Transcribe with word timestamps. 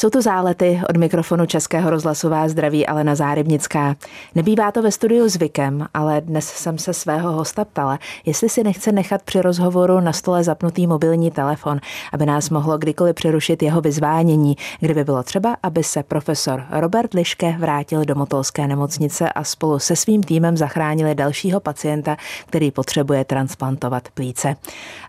Jsou 0.00 0.10
to 0.10 0.22
zálety 0.22 0.80
od 0.88 0.96
mikrofonu 0.96 1.46
Českého 1.46 1.90
rozhlasu 1.90 2.28
vás 2.28 2.50
zdraví 2.50 2.86
Alena 2.86 3.14
Zárybnická. 3.14 3.96
Nebývá 4.34 4.72
to 4.72 4.82
ve 4.82 4.92
studiu 4.92 5.28
zvykem, 5.28 5.86
ale 5.94 6.20
dnes 6.20 6.48
jsem 6.48 6.78
se 6.78 6.94
svého 6.94 7.32
hosta 7.32 7.64
ptala, 7.64 7.98
jestli 8.26 8.48
si 8.48 8.64
nechce 8.64 8.92
nechat 8.92 9.22
při 9.22 9.40
rozhovoru 9.40 10.00
na 10.00 10.12
stole 10.12 10.44
zapnutý 10.44 10.86
mobilní 10.86 11.30
telefon, 11.30 11.80
aby 12.12 12.26
nás 12.26 12.50
mohlo 12.50 12.78
kdykoliv 12.78 13.14
přerušit 13.14 13.62
jeho 13.62 13.80
vyzvánění, 13.80 14.56
kdyby 14.80 15.04
bylo 15.04 15.22
třeba, 15.22 15.56
aby 15.62 15.84
se 15.84 16.02
profesor 16.02 16.64
Robert 16.70 17.14
Liške 17.14 17.56
vrátil 17.58 18.04
do 18.04 18.14
Motolské 18.14 18.66
nemocnice 18.66 19.28
a 19.28 19.44
spolu 19.44 19.78
se 19.78 19.96
svým 19.96 20.22
týmem 20.22 20.56
zachránili 20.56 21.14
dalšího 21.14 21.60
pacienta, 21.60 22.16
který 22.46 22.70
potřebuje 22.70 23.24
transplantovat 23.24 24.08
plíce. 24.14 24.56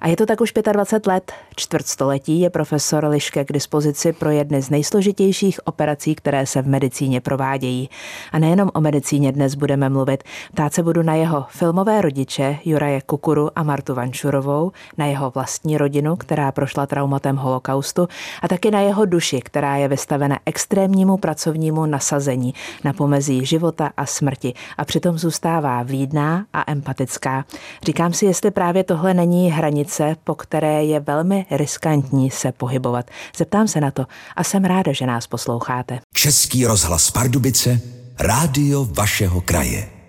A 0.02 0.08
je 0.08 0.16
to 0.16 0.26
tak 0.26 0.42
už 0.42 0.54
25 0.72 1.08
let, 1.12 1.32
čtvrtstoletí 1.56 2.40
je 2.40 2.50
profesor 2.50 3.06
Liške 3.06 3.46
k 3.46 3.54
dispozici 3.54 4.14
pro 4.14 4.30
jedny 4.30 4.62
z 4.62 4.70
nejsložitějších 4.82 5.60
operací, 5.64 6.16
které 6.16 6.46
se 6.46 6.62
v 6.62 6.68
medicíně 6.68 7.22
provádějí. 7.22 7.90
A 8.32 8.40
nejenom 8.40 8.70
o 8.74 8.82
medicíně 8.82 9.32
dnes 9.32 9.56
budeme 9.56 9.90
mluvit. 9.90 10.24
Ptát 10.52 10.74
se 10.74 10.84
budu 10.84 11.02
na 11.02 11.16
jeho 11.16 11.46
filmové 11.50 12.02
rodiče 12.02 12.58
Juraje 12.66 13.02
Kukuru 13.02 13.50
a 13.56 13.64
Martu 13.64 13.96
Vanšurovou, 13.96 14.72
na 14.98 15.06
jeho 15.06 15.32
vlastní 15.32 15.78
rodinu, 15.78 16.16
která 16.16 16.52
prošla 16.52 16.86
traumatem 16.86 17.36
holokaustu 17.36 18.08
a 18.42 18.48
taky 18.48 18.72
na 18.72 18.80
jeho 18.80 19.06
duši, 19.06 19.40
která 19.40 19.76
je 19.76 19.88
vystavena 19.88 20.40
extrémnímu 20.46 21.18
pracovnímu 21.18 21.86
nasazení 21.86 22.54
na 22.84 22.94
pomezí 22.94 23.46
života 23.46 23.92
a 23.98 24.06
smrti 24.06 24.54
a 24.78 24.86
přitom 24.86 25.18
zůstává 25.18 25.84
vlídná 25.84 26.46
a 26.54 26.72
empatická. 26.72 27.46
Říkám 27.84 28.14
si, 28.14 28.26
jestli 28.26 28.52
právě 28.52 28.84
tohle 28.84 29.14
není 29.14 29.52
hranice, 29.52 30.16
po 30.24 30.36
které 30.36 30.84
je 30.84 31.00
velmi 31.00 31.46
riskantní 31.52 32.30
se 32.30 32.52
pohybovat. 32.52 33.06
Zeptám 33.38 33.68
se 33.68 33.82
na 33.82 33.92
to 33.92 34.06
a 34.36 34.44
jsem 34.44 34.64
ráda, 34.72 34.92
že 34.94 35.06
nás 35.06 35.28
posloucháte. 35.28 36.00
Český 36.14 36.66
rozhlas 36.66 37.12
Pardubice, 37.12 37.82
rádio 38.20 38.88
vašeho 38.92 39.42
kraje. 39.42 40.01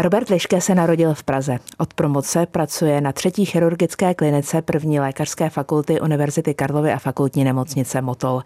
Robert 0.00 0.28
Liške 0.28 0.60
se 0.60 0.74
narodil 0.74 1.14
v 1.14 1.22
Praze. 1.22 1.58
Od 1.78 1.94
promoce 1.94 2.46
pracuje 2.46 3.00
na 3.00 3.12
třetí 3.12 3.44
chirurgické 3.44 4.14
klinice 4.14 4.62
první 4.62 5.00
lékařské 5.00 5.50
fakulty 5.50 6.00
Univerzity 6.00 6.54
Karlovy 6.54 6.92
a 6.92 6.98
fakultní 6.98 7.44
nemocnice 7.44 8.02
Motol. 8.02 8.42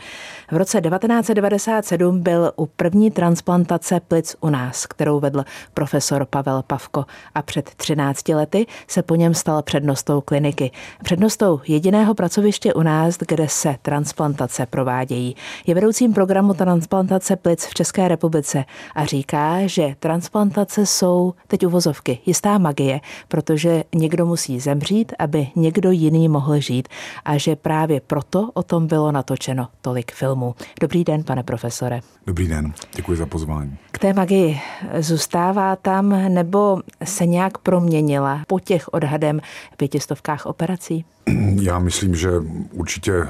V 0.50 0.56
roce 0.56 0.80
1997 0.80 2.22
byl 2.22 2.52
u 2.56 2.66
první 2.66 3.10
transplantace 3.10 4.00
plic 4.00 4.36
u 4.40 4.50
nás, 4.50 4.86
kterou 4.86 5.20
vedl 5.20 5.44
profesor 5.74 6.24
Pavel 6.24 6.62
Pavko 6.62 7.04
a 7.34 7.42
před 7.42 7.70
13 7.76 8.28
lety 8.28 8.66
se 8.88 9.02
po 9.02 9.14
něm 9.14 9.34
stal 9.34 9.62
přednostou 9.62 10.20
kliniky. 10.20 10.70
Přednostou 11.04 11.60
jediného 11.68 12.14
pracoviště 12.14 12.74
u 12.74 12.82
nás, 12.82 13.16
kde 13.18 13.48
se 13.48 13.76
transplantace 13.82 14.66
provádějí. 14.66 15.36
Je 15.66 15.74
vedoucím 15.74 16.12
programu 16.12 16.54
transplantace 16.54 17.36
plic 17.36 17.66
v 17.66 17.74
České 17.74 18.08
republice 18.08 18.64
a 18.94 19.04
říká, 19.04 19.66
že 19.66 19.96
transplantace 20.00 20.86
jsou 20.86 21.34
teď 21.46 21.66
uvozovky, 21.66 22.18
jistá 22.26 22.58
magie, 22.58 23.00
protože 23.28 23.84
někdo 23.94 24.26
musí 24.26 24.60
zemřít, 24.60 25.12
aby 25.18 25.48
někdo 25.56 25.90
jiný 25.90 26.28
mohl 26.28 26.60
žít 26.60 26.88
a 27.24 27.38
že 27.38 27.56
právě 27.56 28.00
proto 28.00 28.50
o 28.54 28.62
tom 28.62 28.86
bylo 28.86 29.12
natočeno 29.12 29.68
tolik 29.80 30.12
filmů. 30.12 30.54
Dobrý 30.80 31.04
den, 31.04 31.24
pane 31.24 31.42
profesore. 31.42 32.00
Dobrý 32.26 32.48
den, 32.48 32.72
děkuji 32.96 33.16
za 33.16 33.26
pozvání. 33.26 33.76
K 33.92 33.98
té 33.98 34.12
magii 34.12 34.60
zůstává 34.98 35.76
tam 35.76 36.34
nebo 36.34 36.80
se 37.04 37.26
nějak 37.26 37.58
proměnila 37.58 38.42
po 38.46 38.60
těch 38.60 38.88
odhadem 38.94 39.40
pětistovkách 39.76 40.46
operací? 40.46 41.04
Já 41.62 41.78
myslím, 41.78 42.14
že 42.14 42.30
určitě 42.72 43.12
e, 43.12 43.28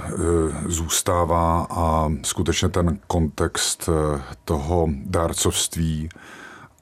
zůstává 0.67 1.67
a 1.71 2.13
skutečně 2.23 2.69
ten 2.69 2.99
kontext 3.07 3.89
e, 3.89 4.23
toho 4.45 4.89
dárcovství 5.07 6.09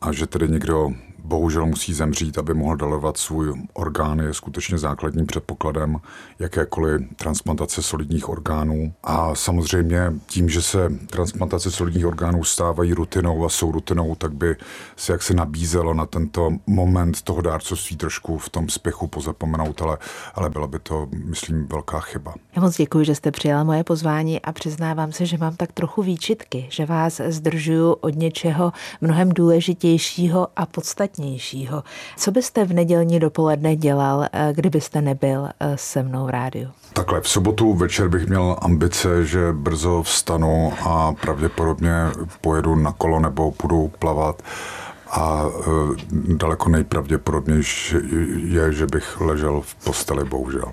a 0.01 0.13
že 0.13 0.27
tedy 0.27 0.49
někdo 0.49 0.91
bohužel 1.31 1.67
musí 1.67 1.95
zemřít, 1.95 2.39
aby 2.39 2.55
mohl 2.55 2.77
dalovat 2.77 3.17
svůj 3.17 3.53
orgán, 3.73 4.19
je 4.19 4.35
skutečně 4.35 4.79
základním 4.79 5.27
předpokladem 5.27 5.97
jakékoliv 6.39 7.01
transplantace 7.17 7.83
solidních 7.83 8.29
orgánů. 8.29 8.93
A 9.05 9.35
samozřejmě 9.35 10.13
tím, 10.27 10.49
že 10.49 10.63
se 10.63 10.91
transplantace 11.07 11.71
solidních 11.71 12.07
orgánů 12.07 12.45
stávají 12.45 12.95
rutinou 12.95 13.45
a 13.45 13.49
jsou 13.49 13.73
rutinou, 13.73 14.15
tak 14.15 14.35
by 14.35 14.57
se 14.97 15.13
jaksi 15.13 15.35
nabízelo 15.35 15.95
na 15.95 16.07
tento 16.07 16.51
moment 16.67 17.23
toho 17.23 17.41
dárcovství 17.43 17.97
trošku 17.97 18.39
v 18.39 18.49
tom 18.49 18.69
spěchu 18.69 19.07
pozapomenout, 19.07 19.83
ale, 19.83 19.99
ale 20.35 20.51
byla 20.51 20.67
by 20.67 20.79
to, 20.79 21.09
myslím, 21.25 21.67
velká 21.67 22.01
chyba. 22.01 22.35
Já 22.57 22.63
moc 22.63 22.77
děkuji, 22.77 23.05
že 23.05 23.15
jste 23.15 23.31
přijala 23.31 23.65
moje 23.65 23.85
pozvání 23.85 24.43
a 24.43 24.53
přiznávám 24.53 25.13
se, 25.13 25.27
že 25.27 25.39
mám 25.39 25.57
tak 25.57 25.73
trochu 25.73 26.03
výčitky, 26.03 26.67
že 26.71 26.87
vás 26.87 27.21
zdržuju 27.29 27.93
od 27.93 28.15
něčeho 28.15 28.73
mnohem 29.01 29.29
důležitějšího 29.29 30.49
a 30.57 30.67
podstatnějšího 30.67 31.20
podstatnějšího. 31.21 31.83
Co 32.17 32.31
byste 32.31 32.65
v 32.65 32.73
nedělní 32.73 33.21
dopoledne 33.21 33.77
dělal, 33.77 34.27
eh, 34.33 34.53
kdybyste 34.53 35.01
nebyl 35.01 35.49
eh, 35.61 35.77
se 35.77 36.03
mnou 36.03 36.27
v 36.27 36.31
rádiu? 36.31 36.71
Takhle, 36.93 37.21
v 37.21 37.29
sobotu 37.29 37.75
večer 37.75 38.09
bych 38.09 38.27
měl 38.27 38.57
ambice, 38.61 39.25
že 39.25 39.53
brzo 39.53 40.03
vstanu 40.03 40.73
a 40.85 41.13
pravděpodobně 41.13 41.93
pojedu 42.41 42.75
na 42.75 42.93
kolo 42.93 43.21
nebo 43.21 43.53
půjdu 43.53 43.91
plavat 43.99 44.43
a 45.11 45.45
e, 45.47 46.35
daleko 46.35 46.69
nejpravděpodobnější 46.69 47.97
je, 48.37 48.73
že 48.73 48.87
bych 48.87 49.21
ležel 49.21 49.61
v 49.61 49.75
posteli, 49.75 50.25
bohužel. 50.25 50.73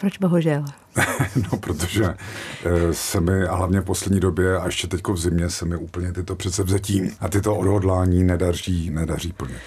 Proč 0.00 0.18
bohužel? 0.18 0.64
no, 1.52 1.58
protože 1.58 2.04
e, 2.04 2.94
se 2.94 3.20
mi, 3.20 3.42
a 3.42 3.54
hlavně 3.54 3.80
v 3.80 3.84
poslední 3.84 4.20
době, 4.20 4.58
a 4.58 4.66
ještě 4.66 4.86
teďko 4.86 5.12
v 5.12 5.18
zimě, 5.18 5.50
se 5.50 5.64
mi 5.64 5.76
úplně 5.76 6.12
tyto 6.12 6.36
předsevzetí 6.36 7.10
a 7.20 7.28
tyto 7.28 7.56
odhodlání 7.56 8.24
nedaří, 8.24 8.90
nedaří 8.90 9.32
plnit. 9.32 9.60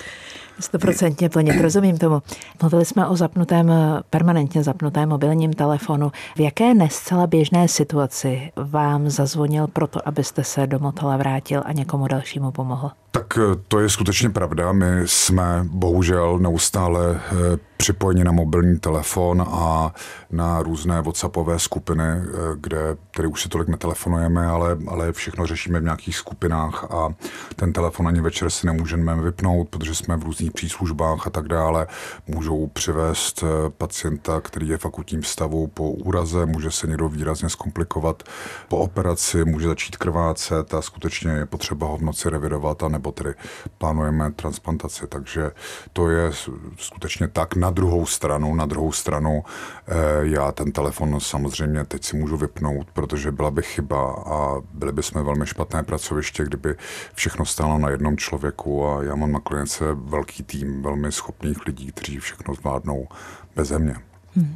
Stoprocentně 0.60 1.30
plně, 1.30 1.62
rozumím 1.62 1.98
tomu. 1.98 2.22
Mluvili 2.62 2.86
jsme 2.86 3.08
o 3.08 3.16
zapnutém, 3.16 3.72
permanentně 4.10 4.64
zapnutém 4.64 5.10
mobilním 5.10 5.54
telefonu. 5.54 6.12
V 6.36 6.40
jaké 6.40 6.74
nescela 6.74 7.28
běžné 7.28 7.68
situaci 7.68 8.52
vám 8.56 9.10
zazvonil 9.10 9.68
proto, 9.68 10.08
abyste 10.08 10.44
se 10.44 10.68
do 10.68 10.80
Motala 10.80 11.18
vrátil 11.18 11.62
a 11.66 11.74
někomu 11.74 12.08
dalšímu 12.08 12.52
pomohl? 12.52 12.92
Tak 13.18 13.38
eh, 13.38 13.56
to 13.68 13.80
je 13.80 13.90
skutečně 13.90 14.30
pravda. 14.30 14.72
My 14.72 15.02
jsme 15.06 15.62
bohužel 15.64 16.40
neustále 16.40 17.22
eh, 17.32 17.58
připojeni 17.78 18.24
na 18.24 18.32
mobilní 18.32 18.80
telefon 18.80 19.46
a 19.52 19.94
na 20.32 20.62
různé 20.62 21.02
WhatsAppové 21.02 21.60
skupiny, 21.60 22.04
eh, 22.04 22.24
kde 22.56 22.98
tedy 23.16 23.28
už 23.28 23.42
si 23.42 23.50
tolik 23.50 23.68
netelefonujeme, 23.68 24.48
ale, 24.48 24.78
ale 24.88 25.12
všechno 25.12 25.46
řešíme 25.46 25.80
v 25.80 25.84
nějakých 25.84 26.16
skupinách 26.16 26.84
a 26.92 27.10
ten 27.56 27.74
telefon 27.74 28.08
ani 28.08 28.22
večer 28.22 28.50
si 28.50 28.68
nemůžeme 28.68 29.22
vypnout, 29.22 29.70
protože 29.70 29.96
jsme 29.96 30.18
v 30.18 30.24
různých 30.24 30.52
příslužbách 30.52 31.28
a 31.28 31.30
tak 31.30 31.48
dále. 31.48 31.88
Můžou 32.28 32.68
přivést 32.68 33.44
pacienta, 33.78 34.42
který 34.42 34.68
je 34.68 34.78
v 34.78 34.86
akutním 34.86 35.24
stavu 35.24 35.68
po 35.68 35.92
úraze, 35.92 36.46
může 36.46 36.72
se 36.72 36.88
někdo 36.88 37.10
výrazně 37.10 37.50
zkomplikovat 37.50 38.24
po 38.68 38.78
operaci, 38.78 39.46
může 39.46 39.68
začít 39.68 39.98
krvácet 39.98 40.74
a 40.74 40.82
skutečně 40.82 41.32
je 41.32 41.46
potřeba 41.46 41.88
ho 41.88 41.98
v 41.98 42.02
noci 42.02 42.30
revidovat 42.30 42.84
a 42.84 42.88
nebo 42.88 43.07
nebo 43.08 43.12
tedy 43.12 43.34
plánujeme 43.78 44.32
transplantaci, 44.32 45.08
takže 45.08 45.52
to 45.94 46.10
je 46.10 46.32
skutečně 46.78 47.28
tak. 47.28 47.56
Na 47.56 47.70
druhou 47.70 48.06
stranu, 48.06 48.56
na 48.56 48.66
druhou 48.66 48.92
stranu, 48.92 49.44
eh, 49.88 49.94
já 50.22 50.52
ten 50.52 50.72
telefon 50.72 51.20
samozřejmě 51.20 51.86
teď 51.86 52.04
si 52.04 52.18
můžu 52.18 52.38
vypnout, 52.38 52.88
protože 52.94 53.32
byla 53.32 53.52
by 53.52 53.62
chyba 53.62 54.12
a 54.14 54.62
byli 54.74 54.92
bychom 54.92 55.24
velmi 55.24 55.48
špatné 55.48 55.84
pracoviště, 55.84 56.44
kdyby 56.44 56.76
všechno 57.14 57.46
stálo 57.46 57.78
na 57.78 57.90
jednom 57.90 58.18
člověku 58.18 58.88
a 58.88 59.04
já 59.04 59.16
mám 59.16 59.32
na 59.32 59.40
klinice 59.40 59.86
velký 59.94 60.44
tým 60.44 60.82
velmi 60.82 61.12
schopných 61.12 61.66
lidí, 61.66 61.92
kteří 61.92 62.20
všechno 62.20 62.54
zvládnou 62.54 63.08
bez 63.56 63.72
mě. 63.72 63.96
Hmm. 64.38 64.54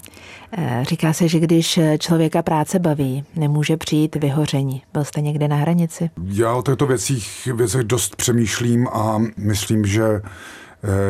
Eh, 0.58 0.84
říká 0.86 1.14
se, 1.14 1.28
že 1.28 1.40
když 1.40 1.80
člověka 2.00 2.42
práce 2.42 2.80
baví, 2.80 3.24
nemůže 3.36 3.78
přijít 3.78 4.16
vyhoření. 4.16 4.81
Byl 4.94 5.03
jste 5.03 5.22
někde 5.22 5.47
na 5.47 5.56
hranici? 5.56 6.10
Já 6.25 6.54
o 6.54 6.62
těchto 6.62 6.86
věcích, 6.86 7.48
věcech 7.54 7.83
dost 7.83 8.16
přemýšlím 8.16 8.88
a 8.88 9.22
myslím, 9.38 9.86
že 9.86 10.22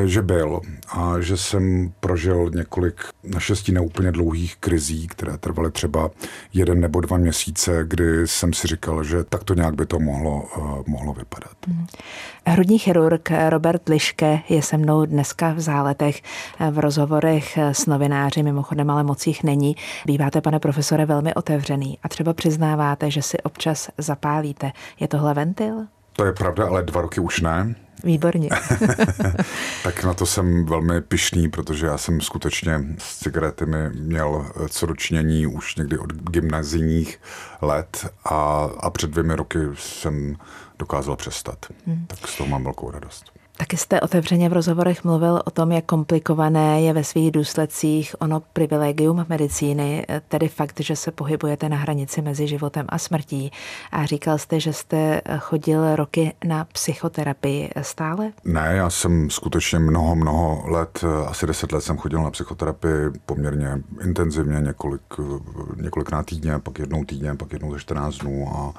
že 0.06 0.22
byl 0.22 0.62
a 0.90 1.20
že 1.20 1.38
jsem 1.38 1.94
prožil 2.00 2.50
několik 2.56 3.02
naštěstí 3.24 3.72
neúplně 3.72 4.12
dlouhých 4.12 4.56
krizí, 4.56 5.08
které 5.08 5.38
trvaly 5.38 5.72
třeba 5.72 6.10
jeden 6.54 6.80
nebo 6.80 7.02
dva 7.02 7.18
měsíce, 7.18 7.84
kdy 7.88 8.28
jsem 8.28 8.54
si 8.54 8.68
říkal, 8.68 9.04
že 9.04 9.24
tak 9.24 9.44
to 9.44 9.54
nějak 9.54 9.76
by 9.76 9.86
to 9.86 10.00
mohlo, 10.00 10.44
uh, 10.58 10.84
mohlo 10.88 11.14
vypadat. 11.14 11.52
Hmm. 11.68 11.86
Hrudní 12.46 12.80
chirurg 12.80 13.32
Robert 13.50 13.90
Liške 13.90 14.40
je 14.50 14.62
se 14.62 14.78
mnou 14.78 15.06
dneska 15.06 15.54
v 15.54 15.60
záletech 15.60 16.22
v 16.72 16.80
rozhovorech 16.80 17.58
s 17.58 17.86
novináři, 17.86 18.44
mimochodem 18.44 18.90
ale 18.90 19.04
moc 19.04 19.28
jich 19.28 19.44
není. 19.44 19.76
Býváte, 20.06 20.42
pane 20.42 20.60
profesore, 20.60 21.06
velmi 21.06 21.34
otevřený 21.34 22.00
a 22.04 22.10
třeba 22.10 22.34
přiznáváte, 22.34 23.12
že 23.12 23.22
si 23.22 23.38
občas 23.38 23.90
zapálíte. 23.98 24.72
Je 25.00 25.08
tohle 25.08 25.34
ventil? 25.34 25.88
To 26.22 26.26
je 26.26 26.34
pravda, 26.34 26.68
ale 26.68 26.84
dva 26.84 27.02
roky 27.02 27.20
už 27.20 27.42
ne. 27.42 27.76
Výborně. 28.04 28.50
tak 29.84 30.04
na 30.04 30.14
to 30.14 30.26
jsem 30.26 30.66
velmi 30.66 31.02
pišný, 31.02 31.50
protože 31.50 31.86
já 31.86 31.98
jsem 31.98 32.22
skutečně 32.22 32.80
s 32.98 33.20
cigaretami 33.20 33.90
měl 33.90 34.52
co 34.70 34.86
dočinění 34.86 35.48
už 35.48 35.76
někdy 35.76 35.98
od 35.98 36.14
gymnazijních 36.14 37.22
let 37.62 38.14
a, 38.26 38.70
a 38.80 38.90
před 38.90 39.10
dvěmi 39.10 39.36
roky 39.36 39.60
jsem 39.76 40.36
dokázal 40.80 41.16
přestat. 41.16 41.66
Hmm. 41.86 42.06
Tak 42.08 42.28
z 42.28 42.38
toho 42.38 42.50
mám 42.50 42.64
velkou 42.64 42.92
radost. 42.92 43.41
Taky 43.62 43.78
jste 43.78 44.02
otevřeně 44.02 44.50
v 44.50 44.54
rozhovorech 44.54 45.04
mluvil 45.04 45.42
o 45.46 45.52
tom, 45.52 45.72
jak 45.72 45.86
komplikované 45.86 46.82
je 46.82 46.94
ve 46.94 47.04
svých 47.04 47.32
důsledcích 47.32 48.16
ono 48.20 48.40
privilegium 48.54 49.26
medicíny, 49.30 50.06
tedy 50.28 50.48
fakt, 50.48 50.80
že 50.80 50.96
se 50.96 51.12
pohybujete 51.12 51.70
na 51.70 51.78
hranici 51.78 52.22
mezi 52.22 52.48
životem 52.48 52.86
a 52.90 52.98
smrtí. 52.98 53.52
A 53.92 54.06
říkal 54.06 54.38
jste, 54.38 54.60
že 54.60 54.74
jste 54.74 55.22
chodil 55.40 55.96
roky 55.96 56.34
na 56.46 56.66
psychoterapii 56.66 57.70
stále? 57.82 58.32
Ne, 58.46 58.74
já 58.76 58.90
jsem 58.90 59.30
skutečně 59.30 59.80
mnoho, 59.80 60.16
mnoho 60.16 60.64
let, 60.68 61.04
asi 61.28 61.48
deset 61.48 61.72
let 61.72 61.82
jsem 61.82 61.98
chodil 61.98 62.24
na 62.24 62.32
psychoterapii 62.32 63.10
poměrně 63.26 63.82
intenzivně, 64.04 64.62
několik, 64.62 65.02
několikrát 65.82 66.26
týdně, 66.26 66.60
pak 66.60 66.80
jednou 66.80 67.04
týdně, 67.04 67.36
pak 67.36 67.54
jednou 67.54 67.72
za 67.72 67.80
14 67.80 68.18
dnů 68.18 68.52
a 68.56 68.74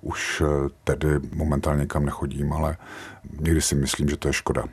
už 0.00 0.42
tedy 0.84 1.08
momentálně 1.32 1.86
kam 1.86 2.04
nechodím, 2.04 2.52
ale 2.52 2.76
někdy 3.40 3.60
si 3.62 3.74
myslím, 3.74 4.08
že 4.08 4.16
to 4.16 4.28
je 4.28 4.32
škoda 4.32 4.64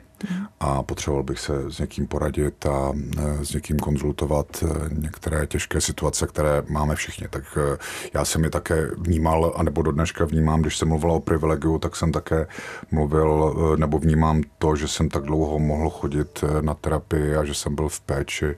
a 0.60 0.82
potřeboval 0.82 1.22
bych 1.22 1.40
se 1.40 1.70
s 1.70 1.78
někým 1.78 2.06
poradit 2.06 2.66
a 2.66 2.92
e, 3.18 3.44
s 3.44 3.54
někým 3.54 3.78
konzultovat 3.78 4.46
e, 4.62 4.94
některé 4.94 5.46
těžké 5.46 5.80
situace, 5.80 6.26
které 6.26 6.62
máme 6.68 6.96
všichni. 6.96 7.28
Tak 7.30 7.44
e, 7.56 7.78
já 8.14 8.24
jsem 8.24 8.44
je 8.44 8.50
také 8.50 8.90
vnímal, 8.98 9.52
anebo 9.56 9.82
do 9.82 9.92
dneška 9.92 10.24
vnímám, 10.24 10.60
když 10.60 10.78
jsem 10.78 10.88
mluvil 10.88 11.12
o 11.12 11.20
privilegiu, 11.20 11.78
tak 11.78 11.96
jsem 11.96 12.12
také 12.12 12.46
mluvil, 12.90 13.54
nebo 13.78 13.98
vnímám 13.98 14.42
to, 14.58 14.76
že 14.76 14.88
jsem 14.88 15.08
tak 15.08 15.24
dlouho 15.24 15.58
mohl 15.58 15.90
chodit 15.90 16.44
na 16.60 16.74
terapii 16.74 17.36
a 17.36 17.44
že 17.44 17.54
jsem 17.54 17.74
byl 17.74 17.88
v 17.88 18.00
péči 18.00 18.54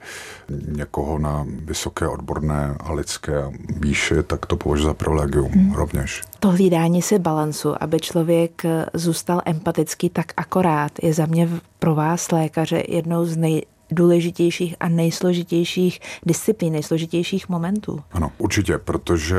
někoho 0.67 1.19
na 1.19 1.45
vysoké 1.47 2.07
odborné 2.07 2.75
a 2.79 2.93
lidské 2.93 3.51
výši, 3.79 4.23
tak 4.23 4.45
to 4.45 4.57
považuji 4.57 4.83
za 4.83 4.93
privilegium 4.93 5.51
hmm. 5.51 5.73
rovněž. 5.73 6.21
To 6.39 6.51
hlídání 6.51 7.01
si 7.01 7.19
balansu, 7.19 7.83
aby 7.83 7.99
člověk 7.99 8.61
zůstal 8.93 9.41
empatický, 9.45 9.88
tak 10.09 10.31
akorát 10.37 10.91
je 11.03 11.13
za 11.13 11.25
mě 11.25 11.49
pro 11.79 11.95
vás, 11.95 12.31
lékaře, 12.31 12.83
jednou 12.87 13.25
z 13.25 13.37
nejdůležitějších 13.37 14.75
a 14.79 14.89
nejsložitějších 14.89 15.99
disciplín, 16.25 16.73
nejsložitějších 16.73 17.49
momentů. 17.49 18.03
Ano, 18.11 18.31
určitě, 18.37 18.77
protože 18.77 19.37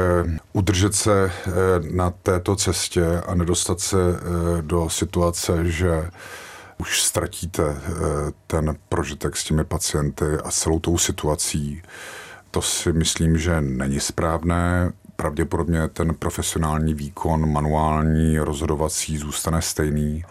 udržet 0.53 0.95
se 0.95 1.33
eh, 1.47 1.51
na 1.93 2.11
této 2.11 2.57
cestě 2.57 3.05
a 3.27 3.35
nedostat 3.35 3.81
se 3.81 3.97
eh, 3.99 4.63
do 4.63 4.89
situace, 4.89 5.71
že 5.71 6.11
už 6.79 7.03
ztratíte 7.03 7.63
eh, 7.69 7.91
ten 8.47 8.77
prožitek 8.89 9.37
s 9.37 9.45
těmi 9.45 9.65
pacienty 9.65 10.25
a 10.45 10.51
celou 10.51 10.79
tou 10.79 10.99
situací, 10.99 11.83
to 12.51 12.63
si 12.63 12.93
myslím, 12.93 13.39
že 13.39 13.61
není 13.61 14.01
správné. 14.01 14.93
Pravděpodobně 15.21 15.89
ten 15.89 16.15
profesionální 16.15 16.95
výkon, 16.95 17.53
manuální, 17.53 18.39
rozhodovací 18.39 19.19
zůstane 19.19 19.63
stejný 19.63 20.25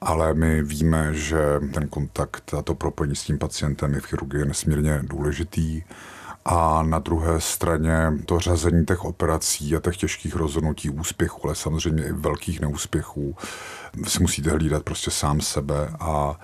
ale 0.00 0.34
my 0.34 0.62
víme, 0.62 1.14
že 1.14 1.38
ten 1.74 1.88
kontakt 1.88 2.54
a 2.54 2.62
to 2.62 2.74
propojení 2.74 3.16
s 3.16 3.22
tím 3.22 3.38
pacientem 3.38 3.94
je 3.94 4.00
v 4.00 4.06
chirurgii 4.06 4.44
nesmírně 4.44 5.00
důležitý. 5.02 5.82
A 6.44 6.82
na 6.82 6.98
druhé 6.98 7.40
straně 7.40 8.12
to 8.26 8.38
řazení 8.38 8.86
těch 8.86 9.04
operací 9.04 9.76
a 9.76 9.80
těch 9.80 9.96
těžkých 9.96 10.36
rozhodnutí 10.36 10.90
úspěchů, 10.90 11.40
ale 11.44 11.54
samozřejmě 11.54 12.04
i 12.04 12.12
velkých 12.12 12.60
neúspěchů, 12.60 13.36
si 14.06 14.22
musíte 14.22 14.50
hlídat 14.50 14.82
prostě 14.82 15.10
sám 15.10 15.40
sebe 15.40 15.88
a 16.00 16.40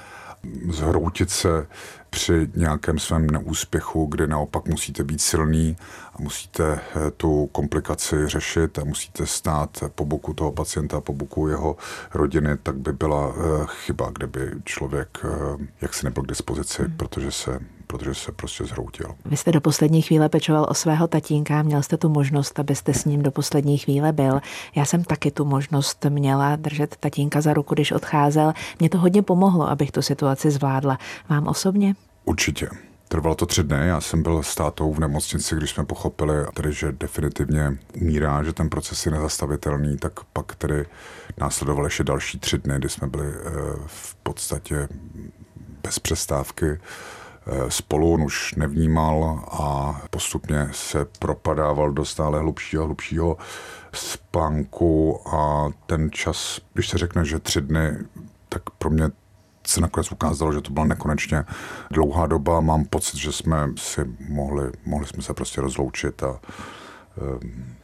zhroutit 0.71 1.31
se 1.31 1.67
při 2.11 2.51
nějakém 2.57 2.99
svém 2.99 3.27
neúspěchu, 3.27 4.07
kdy 4.07 4.27
naopak 4.27 4.69
musíte 4.69 5.05
být 5.05 5.21
silný 5.21 5.77
a 6.15 6.23
musíte 6.23 6.81
eh, 6.81 7.11
tu 7.11 7.47
komplikaci 7.47 8.29
řešit 8.29 8.79
a 8.79 8.85
musíte 8.85 9.27
stát 9.27 9.85
po 9.95 10.05
boku 10.05 10.35
toho 10.35 10.53
pacienta, 10.53 11.01
po 11.01 11.13
boku 11.13 11.49
jeho 11.49 11.77
rodiny, 12.15 12.57
tak 12.63 12.77
by 12.77 12.93
byla 12.93 13.35
eh, 13.37 13.67
chyba, 13.67 14.11
kdyby 14.11 14.51
člověk 14.65 15.19
eh, 15.25 15.67
jak 15.81 15.95
si 15.95 16.07
nebyl 16.07 16.23
k 16.23 16.29
dispozici, 16.29 16.83
hmm. 16.83 16.97
protože 16.97 17.33
se 17.33 17.61
protože 17.87 18.15
se 18.15 18.33
prostě 18.33 18.65
zhroutil. 18.65 19.15
Vy 19.25 19.37
jste 19.37 19.53
do 19.53 19.61
poslední 19.61 20.03
chvíle 20.03 20.29
pečoval 20.29 20.67
o 20.69 20.75
svého 20.75 21.07
tatínka, 21.07 21.63
měl 21.63 21.83
jste 21.83 21.97
tu 21.97 22.09
možnost, 22.09 22.61
abyste 22.61 22.95
s 22.95 23.05
ním 23.05 23.23
do 23.23 23.31
poslední 23.31 23.79
chvíle 23.79 24.13
byl. 24.13 24.41
Já 24.75 24.85
jsem 24.85 25.05
taky 25.05 25.31
tu 25.31 25.45
možnost 25.45 26.07
měla 26.09 26.57
držet 26.57 26.97
tatínka 26.97 27.41
za 27.41 27.55
ruku, 27.55 27.75
když 27.75 27.93
odcházel. 27.93 28.53
Mě 28.81 28.91
to 28.91 28.99
hodně 28.99 29.23
pomohlo, 29.23 29.71
abych 29.71 29.91
tu 29.93 30.03
situaci 30.03 30.51
zvládla. 30.51 30.99
Vám 31.29 31.47
osobně? 31.47 31.95
Určitě. 32.25 32.69
Trvalo 33.09 33.35
to 33.35 33.47
tři 33.47 33.63
dny, 33.63 33.77
já 33.81 34.01
jsem 34.01 34.23
byl 34.23 34.43
s 34.43 34.55
tátou 34.55 34.95
v 34.95 34.99
nemocnici, 34.99 35.57
když 35.57 35.71
jsme 35.71 35.85
pochopili, 35.85 36.35
tedy, 36.55 36.73
že 36.73 36.93
definitivně 36.93 37.79
umírá, 38.01 38.43
že 38.43 38.53
ten 38.53 38.69
proces 38.69 39.07
je 39.07 39.13
nezastavitelný, 39.13 39.97
tak 39.97 40.13
pak 40.33 40.55
tedy 40.55 40.87
následovaly 41.39 41.87
ještě 41.87 42.05
další 42.05 42.39
tři 42.39 42.59
dny, 42.59 42.75
kdy 42.79 42.89
jsme 42.89 43.07
byli 43.07 43.27
eh, 43.27 43.51
v 43.87 44.15
podstatě 44.15 44.89
bez 45.83 45.99
přestávky 45.99 46.79
spolu, 47.69 48.13
on 48.13 48.23
už 48.23 48.55
nevnímal 48.55 49.45
a 49.51 50.01
postupně 50.11 50.69
se 50.73 51.07
propadával 51.19 51.93
do 51.93 52.05
stále 52.05 52.39
hlubšího 52.39 52.83
a 52.83 52.87
hlubšího 52.87 53.37
spánku 53.93 55.21
a 55.29 55.69
ten 55.87 56.11
čas, 56.11 56.61
když 56.75 56.89
se 56.89 56.99
řekne, 56.99 57.25
že 57.25 57.39
tři 57.39 57.61
dny, 57.61 57.93
tak 58.49 58.71
pro 58.71 58.91
mě 58.91 59.11
se 59.67 59.81
nakonec 59.81 60.13
ukázalo, 60.13 60.53
že 60.53 60.61
to 60.61 60.71
byla 60.71 60.87
nekonečně 60.87 61.45
dlouhá 61.91 62.27
doba. 62.27 62.61
Mám 62.61 62.85
pocit, 62.85 63.17
že 63.17 63.33
jsme 63.33 63.69
si 63.77 64.01
mohli, 64.29 64.71
mohli 64.85 65.07
jsme 65.07 65.23
se 65.23 65.35
prostě 65.35 65.61
rozloučit 65.61 66.23
a 66.23 66.31
uh, 66.31 66.39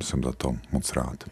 jsem 0.03 0.23
za 0.23 0.32
to 0.32 0.55
moc 0.73 0.93
rád. 0.93 1.25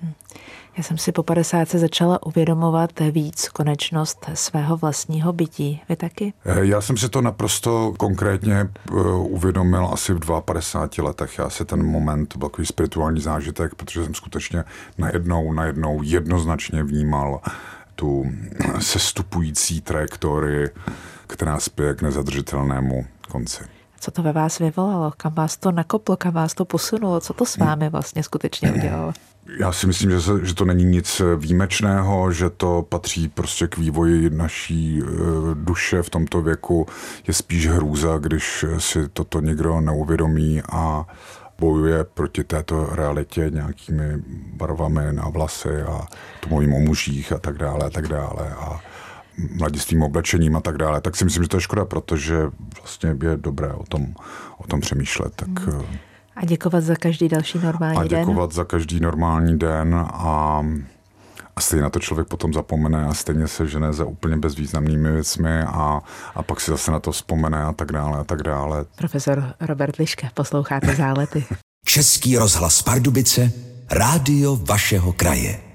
Já 0.76 0.82
jsem 0.82 0.98
si 0.98 1.12
po 1.12 1.22
50 1.22 1.68
začala 1.68 2.26
uvědomovat 2.26 2.90
víc 3.10 3.48
konečnost 3.48 4.26
svého 4.34 4.76
vlastního 4.76 5.32
bytí. 5.32 5.82
Vy 5.88 5.96
taky? 5.96 6.32
Eh, 6.44 6.66
já 6.66 6.80
jsem 6.80 6.96
si 6.96 7.08
to 7.08 7.20
naprosto 7.20 7.94
konkrétně 7.98 8.54
eh, 8.54 8.92
uvědomil 9.12 9.88
asi 9.92 10.12
v 10.12 10.40
52 10.40 11.08
letech. 11.08 11.38
Já 11.38 11.50
si 11.50 11.64
ten 11.64 11.82
moment, 11.86 12.26
to 12.26 12.38
byl 12.38 12.48
takový 12.48 12.66
spirituální 12.66 13.20
zážitek, 13.20 13.74
protože 13.74 14.04
jsem 14.04 14.14
skutečně 14.14 14.64
najednou, 14.98 15.52
najednou 15.52 16.02
jednoznačně 16.02 16.82
vnímal 16.82 17.40
tu 17.94 18.24
sestupující 18.78 19.80
trajektorii, 19.80 20.68
která 21.26 21.60
spěje 21.60 21.94
k 21.94 22.02
nezadržitelnému 22.02 23.06
konci. 23.28 23.79
Co 24.00 24.10
to 24.10 24.22
ve 24.22 24.32
vás 24.32 24.58
vyvolalo? 24.58 25.12
Kam 25.16 25.34
vás 25.34 25.56
to 25.56 25.72
nakoplo? 25.72 26.16
Kam 26.16 26.32
vás 26.32 26.54
to 26.54 26.64
posunulo? 26.64 27.20
Co 27.20 27.32
to 27.32 27.46
s 27.46 27.56
vámi 27.56 27.88
vlastně 27.88 28.22
skutečně 28.22 28.72
udělalo? 28.72 29.12
Já 29.58 29.72
si 29.72 29.86
myslím, 29.86 30.10
že, 30.10 30.20
se, 30.20 30.46
že 30.46 30.54
to 30.54 30.64
není 30.64 30.84
nic 30.84 31.22
výjimečného, 31.36 32.32
že 32.32 32.50
to 32.50 32.86
patří 32.88 33.28
prostě 33.28 33.66
k 33.66 33.78
vývoji 33.78 34.30
naší 34.30 35.00
e, 35.00 35.04
duše 35.54 36.02
v 36.02 36.10
tomto 36.10 36.42
věku. 36.42 36.86
Je 37.26 37.34
spíš 37.34 37.68
hrůza, 37.68 38.18
když 38.18 38.64
si 38.78 39.08
toto 39.08 39.40
někdo 39.40 39.80
neuvědomí 39.80 40.62
a 40.72 41.06
bojuje 41.58 42.04
proti 42.04 42.44
této 42.44 42.86
realitě 42.92 43.46
nějakými 43.50 44.22
barvami 44.52 45.00
na 45.10 45.28
vlasy 45.28 45.82
a 45.82 46.06
to 46.40 46.48
mluvím 46.48 46.74
o 46.74 46.80
mužích 46.80 47.32
a 47.32 47.38
tak 47.38 47.58
dále 47.58 47.86
a 47.86 47.90
tak 47.90 48.08
dále 48.08 48.54
a 48.58 48.80
mladistvým 49.56 50.02
oblečením 50.02 50.56
a 50.56 50.60
tak 50.60 50.76
dále, 50.76 51.00
tak 51.00 51.16
si 51.16 51.24
myslím, 51.24 51.42
že 51.42 51.48
to 51.48 51.56
je 51.56 51.60
škoda, 51.60 51.84
protože 51.84 52.50
vlastně 52.80 53.16
je 53.22 53.36
dobré 53.36 53.72
o 53.72 53.84
tom, 53.84 54.14
o 54.58 54.66
tom 54.66 54.80
přemýšlet. 54.80 55.32
Tak, 55.36 55.48
hmm. 55.48 55.82
A 56.36 56.44
děkovat 56.44 56.84
za 56.84 56.96
každý 56.96 57.28
další 57.28 57.58
normální 57.58 58.08
den. 58.08 58.18
A 58.18 58.20
děkovat 58.20 58.50
den. 58.50 58.54
za 58.54 58.64
každý 58.64 59.00
normální 59.00 59.58
den 59.58 59.94
a 60.12 60.62
a 61.56 61.62
stejně 61.62 61.82
na 61.82 61.90
to 61.90 62.00
člověk 62.00 62.28
potom 62.28 62.52
zapomene 62.52 63.06
a 63.06 63.14
stejně 63.14 63.48
se 63.48 63.66
žene 63.66 63.92
za 63.92 64.04
úplně 64.04 64.36
bezvýznamnými 64.36 65.12
věcmi 65.12 65.62
a, 65.62 66.00
a 66.34 66.42
pak 66.42 66.60
si 66.60 66.70
zase 66.70 66.90
na 66.90 67.00
to 67.00 67.12
vzpomene 67.12 67.62
a 67.62 67.72
tak 67.72 67.92
dále 67.92 68.18
a 68.18 68.24
tak 68.24 68.42
dále. 68.42 68.84
Profesor 68.96 69.54
Robert 69.60 69.96
Liške, 69.96 70.30
posloucháte 70.34 70.94
zálety. 70.94 71.44
Český 71.84 72.36
rozhlas 72.36 72.82
Pardubice, 72.82 73.52
rádio 73.90 74.56
vašeho 74.56 75.12
kraje. 75.12 75.69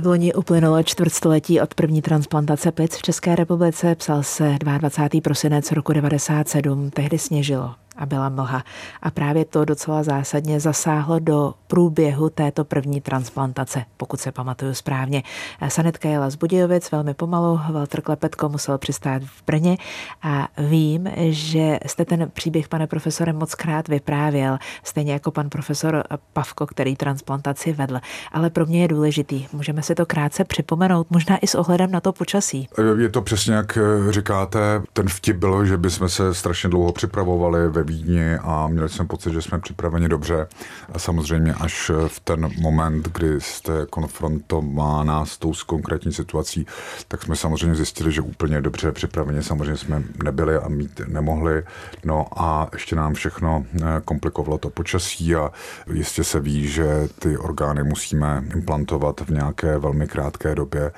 V 0.00 0.06
loni 0.06 0.34
uplynulo 0.34 0.82
čtvrtstoletí 0.82 1.60
od 1.60 1.74
první 1.74 2.02
transplantace 2.02 2.72
plic 2.72 2.96
v 2.96 3.02
České 3.02 3.36
republice, 3.36 3.94
psal 3.94 4.22
se 4.22 4.56
22. 4.58 5.20
prosinec 5.20 5.72
roku 5.72 5.92
97, 5.92 6.90
tehdy 6.90 7.18
sněžilo 7.18 7.74
a 8.00 8.06
byla 8.06 8.28
mlha. 8.28 8.64
A 9.02 9.10
právě 9.10 9.44
to 9.44 9.64
docela 9.64 10.02
zásadně 10.02 10.60
zasáhlo 10.60 11.18
do 11.18 11.54
průběhu 11.66 12.30
této 12.30 12.64
první 12.64 13.00
transplantace, 13.00 13.84
pokud 13.96 14.20
se 14.20 14.32
pamatuju 14.32 14.74
správně. 14.74 15.22
Sanetka 15.68 16.08
jela 16.08 16.30
z 16.30 16.34
Budějovic 16.34 16.90
velmi 16.90 17.14
pomalu, 17.14 17.60
Walter 17.72 18.00
Klepetko 18.00 18.48
musel 18.48 18.78
přistát 18.78 19.22
v 19.22 19.44
Brně 19.46 19.76
a 20.22 20.48
vím, 20.58 21.08
že 21.28 21.78
jste 21.86 22.04
ten 22.04 22.30
příběh, 22.32 22.68
pane 22.68 22.86
profesore, 22.86 23.32
moc 23.32 23.54
krát 23.54 23.88
vyprávěl, 23.88 24.58
stejně 24.84 25.12
jako 25.12 25.30
pan 25.30 25.48
profesor 25.50 26.04
Pavko, 26.32 26.66
který 26.66 26.96
transplantaci 26.96 27.72
vedl. 27.72 27.98
Ale 28.32 28.50
pro 28.50 28.66
mě 28.66 28.82
je 28.82 28.88
důležitý. 28.88 29.46
Můžeme 29.52 29.82
si 29.82 29.94
to 29.94 30.06
krátce 30.06 30.44
připomenout, 30.44 31.06
možná 31.10 31.36
i 31.38 31.46
s 31.46 31.54
ohledem 31.54 31.90
na 31.90 32.00
to 32.00 32.12
počasí. 32.12 32.68
Je 32.98 33.08
to 33.08 33.22
přesně, 33.22 33.54
jak 33.54 33.78
říkáte. 34.10 34.82
Ten 34.92 35.08
vtip 35.08 35.36
byl, 35.36 35.66
že 35.66 35.76
bychom 35.76 36.08
se 36.08 36.34
strašně 36.34 36.70
dlouho 36.70 36.92
připravovali 36.92 37.68
ve 37.68 37.82
Vídni 37.90 38.34
a 38.34 38.68
měli 38.68 38.88
jsme 38.88 39.04
pocit, 39.06 39.32
že 39.32 39.42
jsme 39.42 39.58
připraveni 39.58 40.08
dobře. 40.08 40.46
A 40.92 40.98
samozřejmě 40.98 41.54
až 41.54 41.90
v 42.08 42.20
ten 42.20 42.48
moment, 42.60 43.08
kdy 43.08 43.40
jste 43.40 43.86
konfrontována 43.90 45.26
s 45.26 45.38
tou 45.38 45.52
konkrétní 45.66 46.12
situací, 46.12 46.66
tak 47.08 47.22
jsme 47.22 47.36
samozřejmě 47.36 47.74
zjistili, 47.74 48.12
že 48.12 48.20
úplně 48.20 48.60
dobře 48.60 48.92
připraveni 48.92 49.42
samozřejmě 49.42 49.76
jsme 49.76 50.02
nebyli 50.24 50.56
a 50.56 50.68
mít 50.68 51.00
nemohli. 51.06 51.62
No 52.04 52.26
a 52.36 52.68
ještě 52.72 52.96
nám 52.96 53.14
všechno 53.14 53.64
eh, 53.74 53.84
komplikovalo 54.04 54.58
to 54.58 54.70
počasí 54.70 55.34
a 55.34 55.50
jistě 55.92 56.24
se 56.24 56.40
ví, 56.40 56.68
že 56.68 57.08
ty 57.18 57.38
orgány 57.38 57.82
musíme 57.84 58.44
implantovat 58.54 59.20
v 59.20 59.30
nějaké 59.30 59.78
velmi 59.78 60.06
krátké 60.06 60.54
době. 60.54 60.92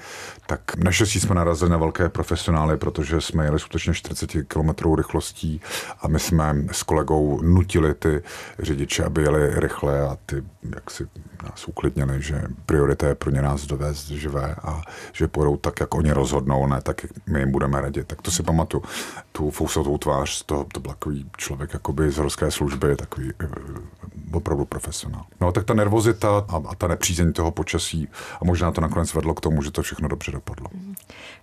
Tak 0.53 0.77
naštěstí 0.77 1.21
jsme 1.21 1.35
narazili 1.35 1.71
na 1.71 1.77
velké 1.77 2.09
profesionály, 2.09 2.77
protože 2.77 3.21
jsme 3.21 3.45
jeli 3.45 3.59
skutečně 3.59 3.95
40 3.95 4.31
km 4.49 4.95
rychlostí 4.95 5.61
a 6.01 6.09
my 6.09 6.19
jsme 6.21 6.57
s 6.73 6.83
kolegou 6.83 7.43
nutili 7.43 7.95
ty 7.95 8.23
řidiče, 8.59 9.05
aby 9.05 9.23
jeli 9.23 9.61
rychle 9.61 10.01
a 10.01 10.17
ty 10.27 10.45
jak 10.75 10.91
si 10.91 11.09
nás 11.43 11.69
uklidnili, 11.69 12.23
že 12.23 12.43
priorita 12.67 13.07
je 13.07 13.15
pro 13.15 13.31
ně 13.31 13.43
nás 13.43 13.67
dovést 13.67 14.09
živé 14.09 14.55
a 14.63 14.83
že 15.13 15.29
půjdou 15.29 15.57
tak, 15.57 15.81
jak 15.81 15.95
oni 15.95 16.13
rozhodnou, 16.13 16.67
ne 16.67 16.81
tak, 16.83 17.03
jak 17.03 17.13
my 17.27 17.41
jim 17.41 17.53
budeme 17.53 17.81
radit. 17.81 18.07
Tak 18.07 18.23
to 18.23 18.31
si 18.31 18.43
pamatuju. 18.43 18.83
Tu 19.33 19.51
fousatou 19.51 19.99
tvář, 19.99 20.43
to, 20.43 20.67
to 20.73 20.81
byl 20.81 20.91
takový 20.91 21.31
člověk 21.37 21.73
jakoby 21.73 22.11
z 22.11 22.19
horské 22.19 22.51
služby, 22.51 22.97
takový 22.97 23.33
uh, 23.43 24.37
opravdu 24.37 24.65
profesionál. 24.65 25.25
No 25.41 25.53
tak 25.53 25.65
ta 25.65 25.75
nervozita 25.75 26.45
a, 26.49 26.63
a 26.69 26.75
ta 26.75 26.89
nepřízeň 26.89 27.33
toho 27.33 27.51
počasí 27.51 28.09
a 28.41 28.45
možná 28.45 28.73
to 28.73 28.81
nakonec 28.81 29.15
vedlo 29.15 29.35
k 29.35 29.41
tomu, 29.41 29.63
že 29.63 29.71
to 29.71 29.83
všechno 29.83 30.09
dobře 30.09 30.33
dopadlo. 30.33 30.67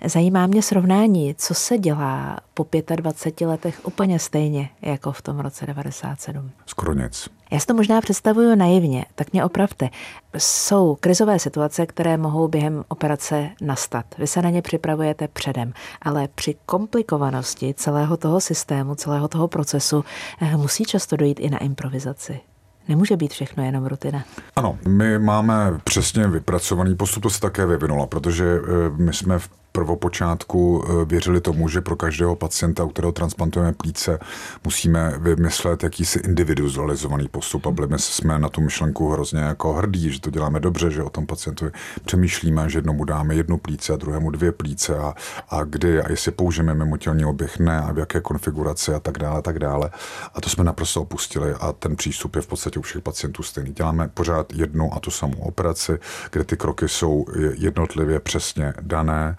Zajímá 0.06 0.48
mě 0.48 0.62
srovnání, 0.62 1.36
co 1.36 1.53
se 1.53 1.77
dělá 1.77 2.39
po 2.53 2.68
25 2.96 3.48
letech 3.48 3.79
úplně 3.84 4.20
stejně 4.20 4.70
jako 4.82 5.12
v 5.12 5.22
tom 5.22 5.39
roce 5.39 5.65
97. 5.65 6.51
Skoro 6.65 6.94
nic. 6.94 7.29
Já 7.51 7.60
si 7.60 7.65
to 7.65 7.74
možná 7.74 8.01
představuju 8.01 8.56
naivně, 8.56 9.06
tak 9.15 9.34
mě 9.34 9.46
opravte. 9.46 9.89
Jsou 10.38 10.98
krizové 11.00 11.39
situace, 11.39 11.86
které 11.86 12.18
mohou 12.18 12.48
během 12.48 12.84
operace 12.88 13.50
nastat. 13.62 14.06
Vy 14.18 14.27
se 14.27 14.41
na 14.41 14.50
ně 14.50 14.62
připravujete 14.62 15.27
předem, 15.27 15.74
ale 16.01 16.27
při 16.36 16.56
komplikovanosti 16.65 17.74
celého 17.74 18.18
toho 18.18 18.41
systému, 18.41 18.96
celého 18.96 19.27
toho 19.27 19.48
procesu 19.48 20.06
eh, 20.41 20.58
musí 20.58 20.84
často 20.84 21.15
dojít 21.15 21.39
i 21.39 21.50
na 21.50 21.58
improvizaci. 21.58 22.39
Nemůže 22.88 23.18
být 23.18 23.34
všechno 23.34 23.63
jenom 23.65 23.86
rutina. 23.86 24.24
Ano, 24.56 24.77
my 24.88 25.20
máme 25.20 25.79
přesně 25.84 26.27
vypracovaný 26.27 26.96
postup, 26.96 27.24
to 27.24 27.29
se 27.29 27.39
také 27.39 27.65
vyvinulo, 27.65 28.08
protože 28.08 28.46
eh, 28.46 28.89
my 28.98 29.13
jsme 29.13 29.39
v 29.39 29.50
prvopočátku 29.71 30.83
eh, 30.83 31.05
věřili 31.05 31.41
tomu, 31.41 31.69
že 31.69 31.81
pro 31.81 31.95
každého 31.95 32.35
pacienta, 32.35 32.83
u 32.83 32.89
kterého 32.89 33.11
transplantujeme 33.11 33.73
plíce, 33.73 34.19
musíme 34.63 35.13
vymyslet 35.17 35.83
jakýsi 35.83 36.19
individualizovaný 36.19 37.27
postup 37.27 37.67
a 37.67 37.71
byli 37.71 37.88
jsme 37.97 38.39
na 38.39 38.49
tu 38.49 38.61
myšlenku 38.61 39.09
hrozně 39.09 39.39
jako 39.39 39.73
hrdí, 39.73 40.11
že 40.11 40.21
to 40.21 40.29
děláme 40.29 40.59
dobře, 40.59 40.91
že 40.91 41.03
o 41.03 41.09
tom 41.09 41.25
pacientovi 41.25 41.71
přemýšlíme, 42.05 42.69
že 42.69 42.77
jednomu 42.77 43.05
dáme 43.05 43.35
jednu 43.35 43.57
plíce 43.57 43.93
a 43.93 43.95
druhému 43.95 44.31
dvě 44.31 44.51
plíce 44.51 44.97
a, 44.97 45.13
a 45.49 45.63
kdy 45.63 46.01
a 46.01 46.11
jestli 46.11 46.31
použijeme 46.31 46.73
mimotělní 46.73 47.25
oběh, 47.25 47.59
ne 47.59 47.81
a 47.81 47.91
v 47.91 47.97
jaké 47.97 48.21
konfiguraci 48.21 48.93
a 48.93 48.99
tak 48.99 49.17
dále, 49.17 49.39
a 49.39 49.41
tak 49.41 49.59
dále. 49.59 49.89
A 50.35 50.41
to 50.41 50.49
jsme 50.49 50.63
naprosto 50.63 51.01
opustili 51.01 51.53
a 51.53 51.71
ten 51.71 51.95
přístup 51.95 52.35
je 52.35 52.41
v 52.41 52.47
podstatě 52.47 52.79
u 52.79 52.81
všech 52.81 53.01
pacientů 53.01 53.43
stejný. 53.43 53.73
Děláme 53.73 54.07
pořád 54.13 54.53
jednu 54.53 54.93
a 54.93 54.99
tu 54.99 55.11
samou 55.11 55.38
operaci, 55.38 55.99
kde 56.31 56.43
ty 56.43 56.57
kroky 56.57 56.88
jsou 56.88 57.25
jednotlivě 57.57 58.19
přesně 58.19 58.73
dané 58.81 59.38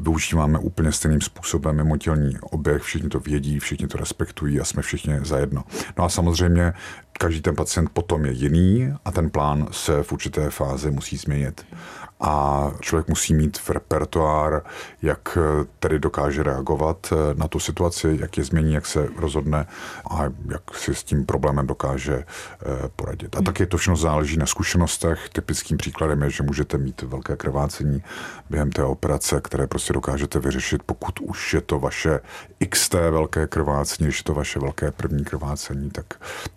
využíváme 0.00 0.58
úplně 0.58 0.92
stejným 0.92 1.20
způsobem 1.20 1.76
mimotělní 1.76 2.38
oběh, 2.40 2.82
všichni 2.82 3.08
to 3.08 3.20
vědí, 3.20 3.58
všichni 3.58 3.86
to 3.86 3.98
respektují 3.98 4.60
a 4.60 4.64
jsme 4.64 4.82
všichni 4.82 5.20
zajedno. 5.22 5.64
No 5.98 6.04
a 6.04 6.08
samozřejmě 6.08 6.72
každý 7.12 7.40
ten 7.40 7.56
pacient 7.56 7.90
potom 7.92 8.24
je 8.24 8.32
jiný 8.32 8.94
a 9.04 9.12
ten 9.12 9.30
plán 9.30 9.68
se 9.70 10.02
v 10.02 10.12
určité 10.12 10.50
fázi 10.50 10.90
musí 10.90 11.16
změnit 11.16 11.66
a 12.22 12.70
člověk 12.80 13.08
musí 13.08 13.34
mít 13.34 13.58
v 13.58 13.70
repertoár, 13.70 14.62
jak 15.02 15.38
eh, 15.40 15.66
tedy 15.78 15.98
dokáže 15.98 16.42
reagovat 16.42 17.12
eh, 17.12 17.34
na 17.34 17.48
tu 17.48 17.60
situaci, 17.60 18.18
jak 18.20 18.38
je 18.38 18.44
změní, 18.44 18.72
jak 18.72 18.86
se 18.86 19.08
rozhodne 19.16 19.66
a 20.10 20.22
jak 20.52 20.76
si 20.76 20.94
s 20.94 21.04
tím 21.04 21.26
problémem 21.26 21.66
dokáže 21.66 22.14
eh, 22.14 22.88
poradit. 22.96 23.36
A 23.36 23.42
taky 23.42 23.66
to 23.66 23.76
všechno 23.76 23.96
záleží 23.96 24.36
na 24.36 24.46
zkušenostech. 24.46 25.28
Typickým 25.32 25.76
příkladem 25.76 26.22
je, 26.22 26.30
že 26.30 26.42
můžete 26.42 26.78
mít 26.78 27.02
velké 27.02 27.36
krvácení 27.36 28.02
během 28.50 28.72
té 28.72 28.84
operace, 28.84 29.40
které 29.44 29.66
prostě 29.66 29.92
dokážete 29.92 30.38
vyřešit, 30.38 30.82
pokud 30.82 31.20
už 31.20 31.54
je 31.54 31.60
to 31.60 31.78
vaše 31.78 32.20
XT 32.68 32.94
velké 32.94 33.46
krvácení, 33.46 34.06
když 34.06 34.18
je 34.18 34.24
to 34.24 34.34
vaše 34.34 34.58
velké 34.58 34.92
první 34.92 35.24
krvácení, 35.24 35.90
tak, 35.90 36.06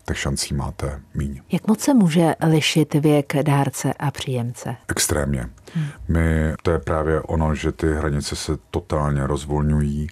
tak 0.06 0.18
šancí 0.18 0.54
máte 0.54 1.02
míň. 1.14 1.42
Jak 1.52 1.68
moc 1.68 1.80
se 1.80 1.94
může 1.94 2.36
lišit 2.48 2.94
věk 2.94 3.34
dárce 3.44 3.94
a 3.94 4.12
příjemce? 4.12 4.76
Extrémně. 4.88 5.50
My, 6.08 6.54
to 6.64 6.72
je 6.72 6.80
právě 6.80 7.22
ono, 7.22 7.56
že 7.56 7.72
ty 7.72 7.94
hranice 7.94 8.36
se 8.36 8.58
totálně 8.72 9.28
rozvolňují 9.28 10.08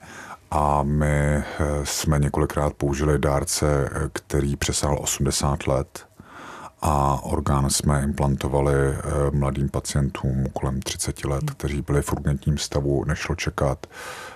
a 0.52 0.84
my 0.84 1.08
eh, 1.08 1.44
jsme 1.84 2.20
několikrát 2.20 2.74
použili 2.74 3.20
dárce, 3.20 3.90
eh, 3.92 4.10
který 4.14 4.56
přesáhl 4.56 4.98
80 5.02 5.68
let 5.68 6.06
a 6.82 7.20
orgán 7.24 7.70
jsme 7.70 8.04
implantovali 8.04 8.74
eh, 8.76 9.02
mladým 9.32 9.70
pacientům 9.70 10.46
kolem 10.54 10.82
30 10.82 11.26
let, 11.26 11.52
kteří 11.52 11.82
byli 11.82 12.02
v 12.02 12.14
urgentním 12.14 12.58
stavu, 12.58 13.06
nešlo 13.06 13.36
čekat. 13.36 13.88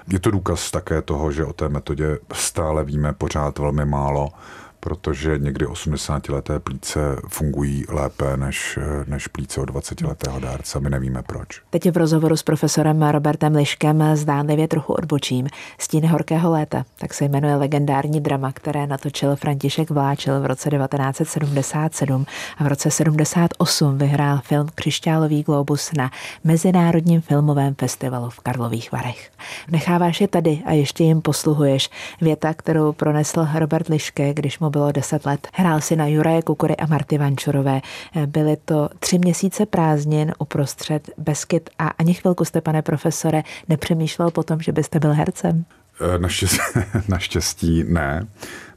Je 0.07 0.19
to 0.19 0.31
důkaz 0.31 0.71
také 0.71 1.01
toho, 1.01 1.31
že 1.31 1.45
o 1.45 1.53
té 1.53 1.69
metodě 1.69 2.17
stále 2.33 2.83
víme 2.83 3.13
pořád 3.13 3.59
velmi 3.59 3.85
málo 3.85 4.29
protože 4.79 5.37
někdy 5.37 5.65
80-leté 5.65 6.59
plíce 6.59 6.99
fungují 7.27 7.85
lépe 7.89 8.37
než, 8.37 8.79
než 9.07 9.27
plíce 9.27 9.61
od 9.61 9.69
20-letého 9.69 10.39
dárce. 10.39 10.79
My 10.79 10.89
nevíme 10.89 11.23
proč. 11.23 11.61
Teď 11.69 11.91
v 11.91 11.97
rozhovoru 11.97 12.37
s 12.37 12.43
profesorem 12.43 13.03
Robertem 13.03 13.55
Liškem 13.55 14.03
zdánlivě 14.13 14.67
trochu 14.67 14.93
odbočím. 14.93 15.47
Stíny 15.77 16.07
horkého 16.07 16.51
léta, 16.51 16.85
tak 16.99 17.13
se 17.13 17.25
jmenuje 17.25 17.55
legendární 17.55 18.21
drama, 18.21 18.51
které 18.51 18.87
natočil 18.87 19.35
František 19.35 19.89
Vláčil 19.89 20.41
v 20.41 20.45
roce 20.45 20.69
1977 20.69 22.25
a 22.57 22.63
v 22.63 22.67
roce 22.67 22.91
78 22.91 23.97
vyhrál 23.97 24.41
film 24.43 24.67
Křišťálový 24.75 25.43
globus 25.43 25.91
na 25.97 26.11
Mezinárodním 26.43 27.21
filmovém 27.21 27.75
festivalu 27.75 28.29
v 28.29 28.39
Karlových 28.39 28.91
Varech. 28.91 29.31
Necháváš 29.71 30.21
je 30.21 30.27
tady 30.27 30.61
a 30.65 30.71
ještě 30.71 31.03
jim 31.03 31.21
posluhuješ. 31.21 31.89
Věta, 32.21 32.53
kterou 32.53 32.93
pronesl 32.93 33.47
Robert 33.55 33.87
Liške, 33.87 34.33
když 34.33 34.59
mu 34.59 34.66
bylo 34.69 34.91
10 34.91 35.25
let. 35.25 35.47
Hrál 35.53 35.81
si 35.81 35.95
na 35.95 36.07
Juraje 36.07 36.41
Kukury 36.41 36.75
a 36.75 36.85
Marty 36.85 37.17
Vančurové. 37.17 37.81
Byly 38.25 38.57
to 38.65 38.89
tři 38.99 39.19
měsíce 39.19 39.65
prázdnin 39.65 40.33
uprostřed 40.39 41.09
Beskyt 41.17 41.69
a 41.79 41.87
ani 41.87 42.13
chvilku 42.13 42.45
jste, 42.45 42.61
pane 42.61 42.81
profesore, 42.81 43.43
nepřemýšlel 43.69 44.31
po 44.31 44.43
tom, 44.43 44.61
že 44.61 44.71
byste 44.71 44.99
byl 44.99 45.13
hercem? 45.13 45.65
Eh, 46.01 46.19
naštěstí, 46.19 46.57
naštěstí 47.07 47.83
ne. 47.87 48.27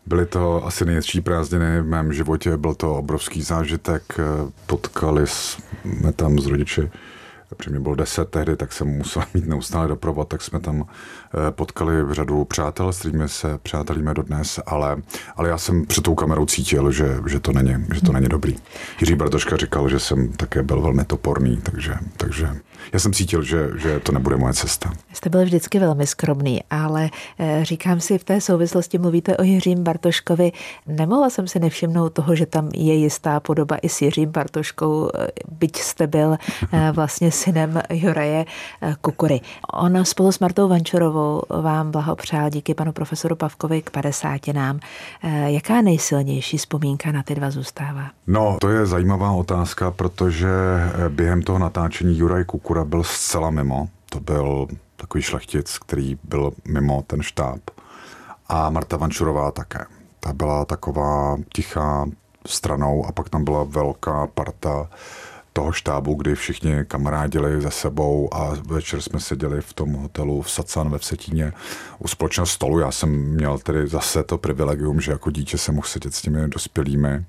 Byly 0.07 0.27
to 0.27 0.67
asi 0.67 0.85
nejhezčí 0.85 1.21
prázdniny 1.21 1.81
v 1.81 1.87
mém 1.87 2.13
životě, 2.13 2.57
byl 2.57 2.75
to 2.75 2.97
obrovský 2.97 3.43
zážitek. 3.43 4.03
Eh, 4.19 4.23
potkali 4.67 5.27
jsme 5.27 6.13
tam 6.13 6.39
s 6.39 6.47
rodiči 6.47 6.91
protože 7.57 7.71
mě 7.71 7.81
bylo 7.81 7.95
deset 7.95 8.29
tehdy, 8.29 8.57
tak 8.57 8.73
jsem 8.73 8.89
musel 8.89 9.23
mít 9.35 9.47
neustále 9.47 9.89
doprovod, 9.89 10.29
tak 10.29 10.43
jsme 10.43 10.61
tam 10.61 10.85
eh, 10.85 11.51
potkali 11.51 12.05
v 12.05 12.13
řadu 12.13 12.45
přátel, 12.45 12.93
s 12.93 12.99
kterými 12.99 13.29
se 13.29 13.59
přátelíme 13.59 14.15
dodnes, 14.15 14.61
ale, 14.67 14.97
ale 15.37 15.49
já 15.49 15.59
jsem 15.59 15.87
před 15.87 16.05
tou 16.05 16.15
kamerou 16.15 16.47
cítil, 16.47 16.93
že, 16.93 17.19
že, 17.27 17.41
to, 17.41 17.53
není, 17.53 17.87
že 17.95 18.01
to 18.01 18.13
není 18.13 18.29
dobrý. 18.29 18.57
Jiří 19.01 19.15
Bartoška 19.15 19.57
říkal, 19.57 19.89
že 19.89 19.99
jsem 19.99 20.33
také 20.33 20.63
byl 20.63 20.81
velmi 20.81 21.05
toporný, 21.05 21.57
takže, 21.57 21.95
takže 22.17 22.49
já 22.93 22.99
jsem 22.99 23.13
cítil, 23.13 23.43
že, 23.43 23.71
že 23.77 24.01
to 24.01 24.13
nebude 24.13 24.37
moje 24.37 24.55
cesta. 24.55 24.93
Jste 25.13 25.31
byl 25.31 25.45
vždycky 25.45 25.79
velmi 25.79 26.07
skromný, 26.07 26.61
ale 26.71 27.11
eh, 27.39 27.61
říkám 27.65 28.01
si, 28.01 28.19
v 28.19 28.25
té 28.25 28.41
souvislosti 28.41 28.99
mluvíte 28.99 29.37
o 29.37 29.43
Jiřím 29.43 29.85
Bartoškovi. 29.85 30.53
Nemohla 30.87 31.31
jsem 31.31 31.49
si 31.49 31.59
nevšimnout 31.59 32.13
toho, 32.13 32.35
že 32.35 32.47
tam 32.47 32.69
je 32.75 32.95
jistá 32.95 33.41
podoba 33.41 33.77
i 33.83 33.89
s 33.89 34.03
Jiřím 34.03 34.31
Bartoškou, 34.31 35.11
eh, 35.15 35.29
byť 35.59 35.77
jste 35.77 36.07
byl 36.07 36.37
vlastně 36.93 37.33
synem 37.33 37.83
Juraje 37.91 38.45
eh, 38.83 38.95
Kukury. 39.01 39.41
On 39.73 40.05
spolu 40.05 40.33
s 40.33 40.39
Martou 40.39 40.69
Vančurovou 40.69 41.43
vám 41.63 41.91
blahopřál 41.91 42.51
díky 42.51 42.75
panu 42.75 42.93
profesoru 42.93 43.37
Pavkovi 43.37 43.83
k 43.83 43.91
50 43.91 44.49
nám. 44.53 44.81
Eh, 45.23 45.51
jaká 45.51 45.83
nejsilnější 45.83 46.59
vzpomínka 46.59 47.13
na 47.13 47.23
ty 47.23 47.35
dva 47.35 47.51
zůstává? 47.51 48.11
No, 48.27 48.57
to 48.61 48.69
je 48.69 48.87
zajímavá 48.87 49.31
otázka, 49.33 49.91
protože 49.91 50.49
během 51.09 51.43
toho 51.43 51.59
natáčení 51.59 52.19
Juraj 52.19 52.45
Kukura 52.71 52.85
byl 52.85 53.05
zcela 53.05 53.51
mimo. 53.51 53.89
To 54.11 54.21
byl 54.21 54.67
takový 54.97 55.23
šlechtic, 55.23 55.79
který 55.79 56.19
byl 56.25 56.53
mimo 56.69 57.05
ten 57.07 57.23
štáb. 57.23 57.61
A 58.49 58.71
Marta 58.71 58.97
Vančurová 58.97 59.51
také. 59.51 59.87
Ta 60.21 60.33
byla 60.33 60.65
taková 60.65 61.37
tichá 61.55 62.07
stranou 62.47 63.07
a 63.07 63.13
pak 63.13 63.29
tam 63.29 63.45
byla 63.45 63.65
velká 63.65 64.27
parta 64.27 64.91
toho 65.53 65.73
štábu, 65.73 66.15
kdy 66.15 66.35
všichni 66.35 66.85
kamarádili 66.85 67.61
za 67.61 67.71
sebou 67.71 68.35
a 68.35 68.53
večer 68.67 69.01
jsme 69.01 69.21
seděli 69.21 69.61
v 69.61 69.73
tom 69.73 69.93
hotelu 69.93 70.43
v 70.43 70.51
Sacan 70.51 70.91
ve 70.91 70.99
Vsetíně 70.99 71.53
u 71.99 72.09
společného 72.09 72.47
stolu. 72.47 72.79
Já 72.79 72.91
jsem 72.91 73.11
měl 73.11 73.59
tedy 73.59 73.87
zase 73.87 74.23
to 74.23 74.39
privilegium, 74.39 75.01
že 75.01 75.13
jako 75.13 75.31
dítě 75.31 75.59
jsem 75.59 75.75
mohl 75.75 75.89
sedět 75.89 76.15
s 76.15 76.23
těmi 76.23 76.49
dospělými 76.49 77.25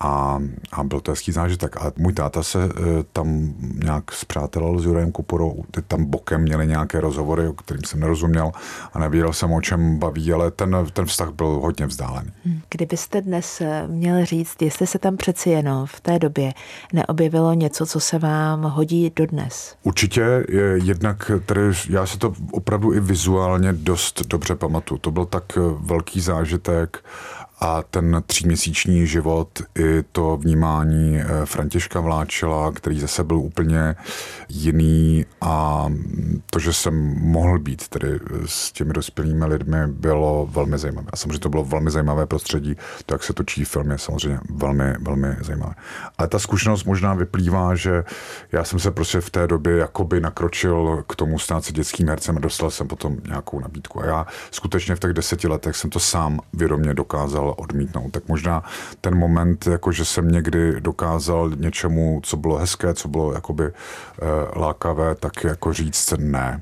a, 0.00 0.38
a 0.72 0.84
byl 0.84 1.00
to 1.00 1.12
hezký 1.12 1.32
zážitek. 1.32 1.76
A 1.76 1.92
můj 1.96 2.12
táta 2.12 2.42
se 2.42 2.64
e, 2.64 2.68
tam 3.12 3.54
nějak 3.84 4.12
zpřátelil 4.12 4.80
s 4.80 4.84
Jurajem 4.84 5.12
Kuporou, 5.12 5.64
ty 5.70 5.82
tam 5.82 6.04
bokem 6.04 6.42
měli 6.42 6.66
nějaké 6.66 7.00
rozhovory, 7.00 7.48
o 7.48 7.52
kterým 7.52 7.84
jsem 7.84 8.00
nerozuměl 8.00 8.52
a 8.92 8.98
nevěděl 8.98 9.32
jsem, 9.32 9.52
o 9.52 9.60
čem 9.60 9.98
baví, 9.98 10.32
ale 10.32 10.50
ten, 10.50 10.76
ten 10.92 11.06
vztah 11.06 11.30
byl 11.30 11.46
hodně 11.46 11.86
vzdálený. 11.86 12.30
Hmm. 12.44 12.60
Kdybyste 12.70 13.20
dnes 13.20 13.60
e, 13.60 13.88
měl 13.88 14.24
říct, 14.24 14.62
jestli 14.62 14.86
se 14.86 14.98
tam 14.98 15.16
přeci 15.16 15.50
jenom 15.50 15.86
v 15.86 16.00
té 16.00 16.18
době 16.18 16.52
neobjevilo 16.92 17.54
něco, 17.54 17.86
co 17.86 18.00
se 18.00 18.18
vám 18.18 18.62
hodí 18.62 19.12
dodnes? 19.16 19.76
Určitě 19.82 20.44
je 20.48 20.78
jednak, 20.84 21.30
tedy 21.46 21.60
já 21.90 22.06
se 22.06 22.18
to 22.18 22.34
opravdu 22.52 22.92
i 22.92 23.00
vizuálně 23.00 23.72
dost 23.72 24.26
dobře 24.26 24.54
pamatuju. 24.54 24.98
To 24.98 25.10
byl 25.10 25.24
tak 25.26 25.58
velký 25.80 26.20
zážitek 26.20 27.04
a 27.60 27.82
ten 27.82 28.22
tříměsíční 28.26 29.06
život 29.06 29.62
i 29.78 30.02
to 30.12 30.36
vnímání 30.36 31.20
eh, 31.20 31.26
Františka 31.44 32.00
Vláčela, 32.00 32.72
který 32.72 33.00
zase 33.00 33.24
byl 33.24 33.36
úplně 33.36 33.94
jiný 34.48 35.26
a 35.40 35.86
to, 36.50 36.58
že 36.58 36.72
jsem 36.72 36.94
mohl 37.20 37.58
být 37.58 37.88
tedy 37.88 38.20
s 38.46 38.72
těmi 38.72 38.92
dospělými 38.92 39.44
lidmi, 39.44 39.78
bylo 39.86 40.48
velmi 40.52 40.78
zajímavé. 40.78 41.08
A 41.12 41.16
samozřejmě 41.16 41.38
to 41.38 41.48
bylo 41.48 41.64
velmi 41.64 41.90
zajímavé 41.90 42.26
prostředí, 42.26 42.76
to, 43.06 43.14
jak 43.14 43.22
se 43.24 43.32
točí 43.32 43.64
film, 43.64 43.90
je 43.90 43.98
samozřejmě 43.98 44.40
velmi, 44.50 44.94
velmi 45.00 45.36
zajímavé. 45.40 45.74
Ale 46.18 46.28
ta 46.28 46.38
zkušenost 46.38 46.84
možná 46.84 47.14
vyplývá, 47.14 47.74
že 47.74 48.04
já 48.52 48.64
jsem 48.64 48.78
se 48.78 48.90
prostě 48.90 49.20
v 49.20 49.30
té 49.30 49.46
době 49.46 49.76
jakoby 49.76 50.20
nakročil 50.20 51.04
k 51.08 51.16
tomu 51.16 51.38
stát 51.38 51.64
se 51.64 51.72
dětským 51.72 52.08
hercem 52.08 52.36
a 52.36 52.40
dostal 52.40 52.70
jsem 52.70 52.88
potom 52.88 53.16
nějakou 53.26 53.60
nabídku. 53.60 54.00
A 54.02 54.06
já 54.06 54.26
skutečně 54.50 54.94
v 54.94 55.00
těch 55.00 55.12
deseti 55.12 55.48
letech 55.48 55.76
jsem 55.76 55.90
to 55.90 56.00
sám 56.00 56.40
vědomě 56.52 56.94
dokázal 56.94 57.47
odmítnout. 57.54 58.10
Tak 58.10 58.28
možná 58.28 58.62
ten 59.00 59.14
moment, 59.14 59.66
jako 59.66 59.92
že 59.92 60.04
jsem 60.04 60.28
někdy 60.28 60.80
dokázal 60.80 61.50
něčemu, 61.50 62.20
co 62.24 62.36
bylo 62.36 62.56
hezké, 62.56 62.94
co 62.94 63.08
bylo 63.08 63.32
jakoby 63.32 63.64
e, 63.64 63.72
lákavé, 64.58 65.14
tak 65.14 65.44
jako 65.44 65.72
říct 65.72 66.14
ne 66.18 66.60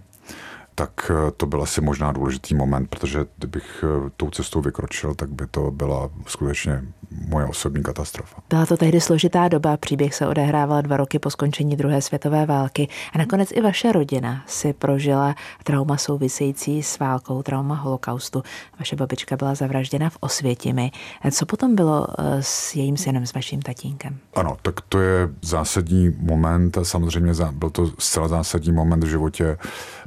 tak 0.79 1.11
eh, 1.11 1.31
to 1.37 1.47
byl 1.47 1.63
asi 1.63 1.81
možná 1.81 2.13
důležitý 2.13 2.55
moment, 2.55 2.91
protože 2.91 3.27
kdybych 3.37 3.85
eh, 3.85 4.11
tou 4.17 4.31
cestou 4.31 4.61
vykročil, 4.61 5.15
tak 5.15 5.31
by 5.31 5.47
to 5.47 5.71
byla 5.71 6.11
skutečně 6.27 6.83
moje 7.29 7.47
osobní 7.47 7.83
katastrofa. 7.83 8.43
Byla 8.49 8.67
to 8.67 8.77
tehdy 8.77 9.01
složitá 9.01 9.49
doba, 9.49 9.77
příběh 9.77 10.15
se 10.15 10.27
odehrával 10.27 10.83
dva 10.83 10.97
roky 10.97 11.19
po 11.19 11.31
skončení 11.31 11.77
druhé 11.77 12.03
světové 12.03 12.47
války 12.47 12.89
a 13.13 13.19
nakonec 13.19 13.49
i 13.53 13.61
vaše 13.61 13.93
rodina 13.93 14.43
si 14.47 14.73
prožila 14.73 15.35
trauma 15.65 15.97
související 15.97 16.83
s 16.83 16.99
válkou, 16.99 17.43
trauma 17.43 17.75
holokaustu. 17.75 18.43
Vaše 18.79 18.97
babička 18.97 19.37
byla 19.37 19.55
zavražděna 19.55 20.11
v 20.11 20.17
Osvětimi. 20.21 20.91
Co 21.31 21.47
potom 21.47 21.75
bylo 21.75 22.07
eh, 22.19 22.43
s 22.43 22.75
jejím 22.75 22.97
synem, 22.97 23.27
s 23.27 23.35
vaším 23.35 23.63
tatínkem? 23.63 24.19
Ano, 24.35 24.57
tak 24.63 24.81
to 24.81 25.01
je 25.01 25.29
zásadní 25.43 26.17
moment 26.19 26.79
a 26.79 26.85
samozřejmě 26.85 27.33
byl 27.53 27.71
to 27.71 27.91
zcela 27.99 28.29
zásadní 28.29 28.73
moment 28.73 29.05
v 29.05 29.09
životě 29.09 29.59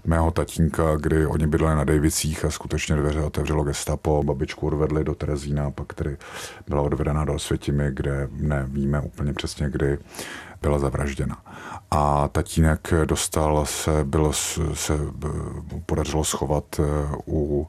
mého 0.10 0.32
tatínka, 0.32 0.96
kdy 0.96 1.26
oni 1.26 1.48
bydleli 1.48 1.76
na 1.76 1.84
Davicích 1.84 2.46
a 2.46 2.52
skutečně 2.52 2.96
dveře 2.96 3.22
otevřelo 3.22 3.64
gestapo, 3.64 4.24
babičku 4.24 4.68
odvedli 4.68 5.04
do 5.04 5.16
Terezína, 5.16 5.72
pak 5.72 5.94
tedy 5.94 6.18
byla 6.68 6.82
odvedena 6.82 7.26
do 7.26 7.34
Osvětimi, 7.34 7.90
kde 7.92 8.28
nevíme 8.32 9.02
úplně 9.02 9.34
přesně, 9.34 9.70
kdy 9.70 9.98
byla 10.62 10.80
zavražděna. 10.80 11.38
A 11.92 12.28
tatínek 12.28 12.94
dostal 13.06 13.66
se, 13.66 14.04
bylo, 14.04 14.34
se 14.74 14.94
podařilo 15.86 16.24
schovat 16.24 16.64
eh, 16.80 16.84
u 17.28 17.68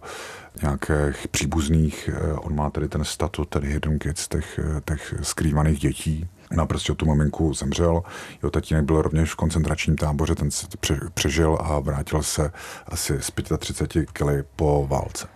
nějakých 0.63 1.29
příbuzných. 1.31 2.11
Eh, 2.13 2.33
on 2.33 2.55
má 2.55 2.71
tedy 2.71 2.89
ten 2.89 3.05
statut, 3.05 3.49
tedy 3.49 3.69
hidden 3.73 3.99
kids, 3.99 4.29
těch, 4.29 4.59
eh, 4.59 4.81
těch 4.85 5.15
skrývaných 5.23 5.79
dětí. 5.79 6.29
No 6.53 6.67
prostě 6.67 6.95
tu 6.95 7.07
maminku 7.07 7.55
zemřel. 7.55 8.03
Jeho 8.43 8.51
tatínek 8.51 8.85
byl 8.85 9.03
rovněž 9.03 9.33
v 9.33 9.37
koncentračním 9.37 9.97
táboře, 9.97 10.35
ten 10.35 10.51
se 10.51 10.67
přežil 11.15 11.59
a 11.61 11.79
vrátil 11.79 12.23
se 12.23 12.53
asi 12.87 13.23
z 13.23 13.33
35 13.59 14.11
kily 14.11 14.45
po 14.57 14.87
válce. 14.91 15.29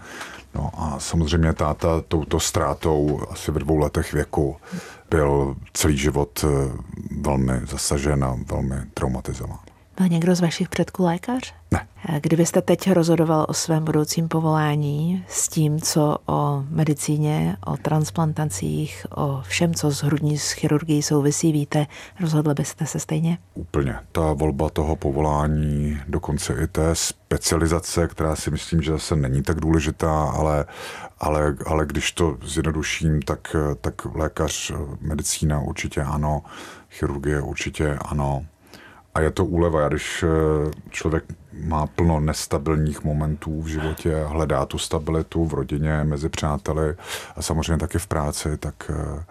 No 0.54 0.70
a 0.76 1.00
samozřejmě 1.00 1.52
táta 1.52 2.00
touto 2.08 2.40
ztrátou 2.40 3.20
asi 3.30 3.50
ve 3.50 3.60
dvou 3.60 3.78
letech 3.78 4.12
věku 4.12 4.56
byl 5.10 5.56
celý 5.72 5.96
život 5.98 6.44
eh, 6.44 6.72
velmi 7.20 7.52
zasažen 7.66 8.24
a 8.24 8.36
velmi 8.46 8.76
traumatizován. 8.94 9.63
Byl 9.96 10.08
někdo 10.08 10.34
z 10.34 10.40
vašich 10.40 10.68
předků 10.68 11.04
lékař? 11.04 11.54
Ne. 11.72 11.86
Kdybyste 12.20 12.62
teď 12.62 12.90
rozhodoval 12.90 13.46
o 13.48 13.54
svém 13.54 13.84
budoucím 13.84 14.28
povolání 14.28 15.24
s 15.28 15.48
tím, 15.48 15.80
co 15.80 16.16
o 16.26 16.64
medicíně, 16.68 17.56
o 17.66 17.76
transplantacích, 17.76 19.06
o 19.16 19.42
všem, 19.42 19.74
co 19.74 19.90
s 19.90 20.02
hrudní 20.02 20.38
s 20.38 20.50
chirurgií 20.50 21.02
souvisí, 21.02 21.52
víte, 21.52 21.86
rozhodli 22.20 22.54
byste 22.54 22.86
se 22.86 23.00
stejně? 23.00 23.38
Úplně. 23.54 23.94
Ta 24.12 24.32
volba 24.32 24.70
toho 24.70 24.96
povolání, 24.96 25.98
dokonce 26.08 26.54
i 26.62 26.66
té 26.66 26.94
specializace, 26.94 28.08
která 28.08 28.36
si 28.36 28.50
myslím, 28.50 28.82
že 28.82 28.92
zase 28.92 29.16
není 29.16 29.42
tak 29.42 29.60
důležitá, 29.60 30.24
ale, 30.24 30.64
ale, 31.18 31.56
ale 31.66 31.86
když 31.86 32.12
to 32.12 32.36
zjednoduším, 32.42 33.22
tak, 33.22 33.56
tak 33.80 34.14
lékař, 34.14 34.72
medicína 35.00 35.60
určitě 35.60 36.02
ano, 36.02 36.42
chirurgie 36.90 37.40
určitě 37.40 37.98
ano, 38.04 38.46
a 39.14 39.20
je 39.20 39.30
to 39.30 39.44
úleva, 39.44 39.88
když 39.88 40.22
eh, 40.22 40.70
člověk 40.90 41.24
má 41.52 41.86
plno 41.86 42.20
nestabilních 42.20 43.04
momentů 43.04 43.62
v 43.62 43.66
životě, 43.66 44.24
hledá 44.26 44.66
tu 44.66 44.78
stabilitu 44.78 45.44
v 45.44 45.54
rodině, 45.54 46.04
mezi 46.04 46.28
přáteli 46.28 46.96
a 47.36 47.42
samozřejmě 47.42 47.78
taky 47.78 47.98
v 47.98 48.06
práci, 48.06 48.58
tak, 48.58 48.90
eh, 48.90 49.24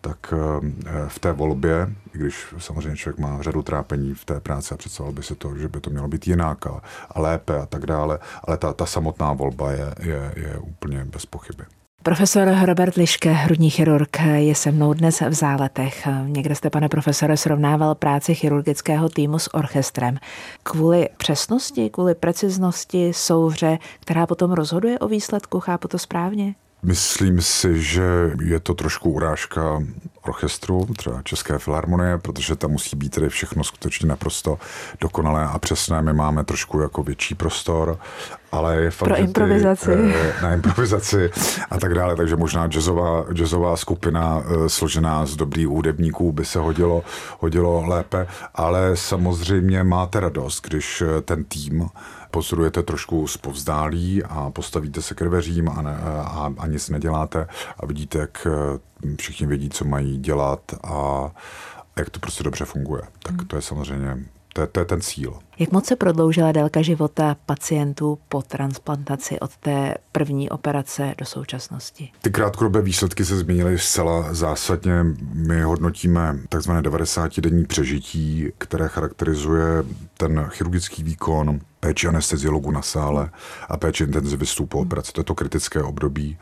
tak 0.00 0.34
eh, 0.36 1.08
v 1.08 1.18
té 1.18 1.32
volbě, 1.32 1.90
i 2.14 2.18
když 2.18 2.54
samozřejmě 2.58 2.96
člověk 2.96 3.18
má 3.18 3.42
řadu 3.42 3.62
trápení 3.62 4.14
v 4.14 4.24
té 4.24 4.40
práci 4.40 4.74
a 4.74 4.76
představoval 4.76 5.14
by 5.14 5.22
si 5.22 5.34
to, 5.34 5.56
že 5.56 5.68
by 5.68 5.80
to 5.80 5.90
mělo 5.90 6.08
být 6.08 6.26
jinak 6.26 6.66
a, 6.66 6.82
a 7.10 7.20
lépe 7.20 7.58
a 7.58 7.66
tak 7.66 7.86
dále, 7.86 8.18
ale 8.44 8.56
ta, 8.56 8.72
ta 8.72 8.86
samotná 8.86 9.32
volba 9.32 9.72
je, 9.72 9.94
je, 10.00 10.32
je 10.36 10.58
úplně 10.58 11.04
bez 11.04 11.26
pochyby. 11.26 11.64
Profesor 12.02 12.48
Robert 12.64 12.96
Liške, 12.96 13.32
hrudní 13.32 13.70
chirurg, 13.70 14.20
je 14.34 14.54
se 14.54 14.72
mnou 14.72 14.94
dnes 14.94 15.20
v 15.20 15.32
záletech. 15.34 16.08
Někde 16.26 16.54
jste, 16.54 16.70
pane 16.70 16.88
profesore, 16.88 17.36
srovnával 17.36 17.94
práci 17.94 18.34
chirurgického 18.34 19.08
týmu 19.08 19.38
s 19.38 19.54
orchestrem. 19.54 20.18
Kvůli 20.62 21.08
přesnosti, 21.16 21.90
kvůli 21.90 22.14
preciznosti 22.14 23.12
souhře, 23.14 23.78
která 24.00 24.26
potom 24.26 24.52
rozhoduje 24.52 24.98
o 24.98 25.08
výsledku, 25.08 25.60
chápu 25.60 25.88
to 25.88 25.98
správně? 25.98 26.54
Myslím 26.82 27.40
si, 27.40 27.82
že 27.82 28.30
je 28.42 28.60
to 28.60 28.74
trošku 28.74 29.10
urážka 29.10 29.82
orchestru, 30.22 30.86
třeba 30.96 31.22
České 31.22 31.58
filharmonie, 31.58 32.18
protože 32.18 32.56
tam 32.56 32.70
musí 32.70 32.96
být 32.96 33.14
tedy 33.14 33.28
všechno 33.28 33.64
skutečně 33.64 34.08
naprosto 34.08 34.58
dokonalé 35.00 35.44
a 35.44 35.58
přesné. 35.58 36.02
My 36.02 36.12
máme 36.12 36.44
trošku 36.44 36.80
jako 36.80 37.02
větší 37.02 37.34
prostor, 37.34 37.98
ale 38.52 38.76
je 38.76 38.90
fakt, 38.90 39.08
Pro 39.08 39.16
improvizaci. 39.16 39.86
Ty, 39.86 40.14
eh, 40.14 40.34
na 40.42 40.54
improvizaci 40.54 41.30
a 41.70 41.78
tak 41.78 41.94
dále, 41.94 42.16
takže 42.16 42.36
možná 42.36 42.66
jazzová, 42.66 43.24
jazzová 43.32 43.76
skupina 43.76 44.42
eh, 44.44 44.68
složená 44.68 45.26
z 45.26 45.36
dobrých 45.36 45.66
hudebníků 45.66 46.32
by 46.32 46.44
se 46.44 46.58
hodilo, 46.58 47.04
hodilo 47.38 47.84
lépe, 47.86 48.26
ale 48.54 48.90
samozřejmě 48.94 49.84
máte 49.84 50.20
radost, 50.20 50.66
když 50.66 51.02
eh, 51.02 51.20
ten 51.20 51.44
tým 51.44 51.88
pozorujete 52.30 52.82
trošku 52.82 53.26
zpovzdálí 53.26 54.24
a 54.24 54.50
postavíte 54.50 55.02
se 55.02 55.14
k 55.14 55.24
dveřím 55.24 55.68
a, 55.68 55.82
ne, 55.82 55.96
a, 56.24 56.52
a 56.58 56.66
nic 56.66 56.88
neděláte 56.88 57.46
a 57.78 57.86
vidíte, 57.86 58.18
jak 58.18 58.46
všichni 59.18 59.46
vědí, 59.46 59.70
co 59.70 59.84
mají 59.84 60.18
dělat 60.18 60.60
a, 60.84 60.88
a 61.96 62.00
jak 62.00 62.10
to 62.10 62.20
prostě 62.20 62.44
dobře 62.44 62.64
funguje. 62.64 63.02
Tak 63.22 63.34
hmm. 63.34 63.46
to 63.46 63.56
je 63.56 63.62
samozřejmě 63.62 64.18
To 64.52 64.60
je, 64.60 64.66
to 64.66 64.80
je 64.80 64.84
ten 64.84 65.00
cíl. 65.00 65.38
Jak 65.58 65.72
moc 65.72 65.86
se 65.86 65.96
prodloužila 65.96 66.52
délka 66.52 66.82
života 66.82 67.36
pacientů 67.46 68.18
po 68.28 68.42
transplantaci 68.42 69.40
od 69.40 69.56
té 69.56 69.94
první 70.12 70.50
operace 70.50 71.14
do 71.18 71.26
současnosti? 71.26 72.12
Ty 72.22 72.30
krátkodobé 72.30 72.82
výsledky 72.82 73.24
se 73.24 73.36
změnily 73.36 73.78
zcela 73.78 74.34
zásadně. 74.34 75.04
My 75.34 75.62
hodnotíme 75.62 76.38
takzvané 76.48 76.80
90-denní 76.82 77.64
přežití, 77.64 78.48
které 78.58 78.88
charakterizuje 78.88 79.84
ten 80.16 80.46
chirurgický 80.48 81.02
výkon, 81.02 81.60
péči 81.80 82.08
anesteziologu 82.08 82.70
na 82.70 82.82
sále 82.82 83.30
a 83.68 83.76
péči 83.76 84.04
intenzivistů 84.04 84.66
po 84.66 84.78
operaci. 84.78 85.12
To 85.12 85.20
je 85.20 85.24
to 85.24 85.34
kritické 85.34 85.82
období 85.82 86.38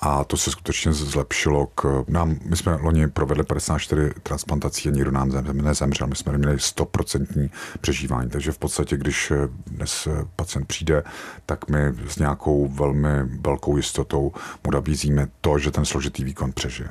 a 0.00 0.24
to 0.24 0.36
se 0.36 0.50
skutečně 0.50 0.92
zlepšilo. 0.92 1.66
K 1.74 2.04
nám, 2.08 2.36
my 2.44 2.56
jsme 2.56 2.76
loni 2.76 3.08
provedli 3.08 3.44
54 3.44 4.10
transplantací 4.22 4.88
a 4.88 4.92
nikdo 4.92 5.10
nám 5.10 5.32
nezemřel. 5.52 6.06
My 6.06 6.16
jsme 6.16 6.38
měli 6.38 6.56
100% 6.56 7.50
přežívání. 7.80 8.30
Takže 8.30 8.52
v 8.52 8.58
podstatě, 8.58 8.96
když 8.96 9.32
dnes 9.66 10.08
pacient 10.36 10.66
přijde, 10.66 11.04
tak 11.46 11.68
my 11.68 11.78
s 12.08 12.18
nějakou 12.18 12.68
velmi 12.68 13.08
velkou 13.40 13.76
jistotou 13.76 14.32
mu 14.64 14.70
nabízíme 14.70 15.28
to, 15.40 15.58
že 15.58 15.70
ten 15.70 15.84
složitý 15.84 16.24
výkon 16.24 16.52
přežije. 16.52 16.88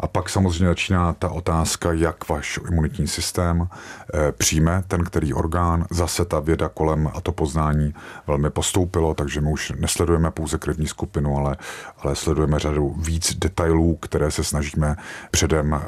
A 0.00 0.06
pak 0.06 0.28
samozřejmě 0.28 0.66
začíná 0.66 1.12
ta 1.12 1.28
otázka, 1.30 1.92
jak 1.92 2.28
váš 2.28 2.58
imunitní 2.70 3.06
systém 3.08 3.68
eh, 4.14 4.32
přijme 4.32 4.82
ten 4.88 5.04
který 5.04 5.34
orgán. 5.34 5.86
Zase 5.90 6.24
ta 6.24 6.40
věda 6.40 6.68
kolem 6.68 7.10
a 7.14 7.20
to 7.20 7.32
poznání 7.32 7.94
velmi 8.26 8.50
postoupilo, 8.50 9.14
takže 9.14 9.40
my 9.40 9.50
už 9.52 9.72
nesledujeme 9.78 10.30
pouze 10.30 10.58
krevní 10.58 10.86
skupinu, 10.86 11.36
ale, 11.36 11.56
ale 11.98 12.16
sledujeme 12.16 12.37
řadu 12.56 12.94
víc 12.98 13.34
detailů, 13.34 13.96
které 13.96 14.30
se 14.30 14.44
snažíme 14.44 14.96
předem 15.30 15.80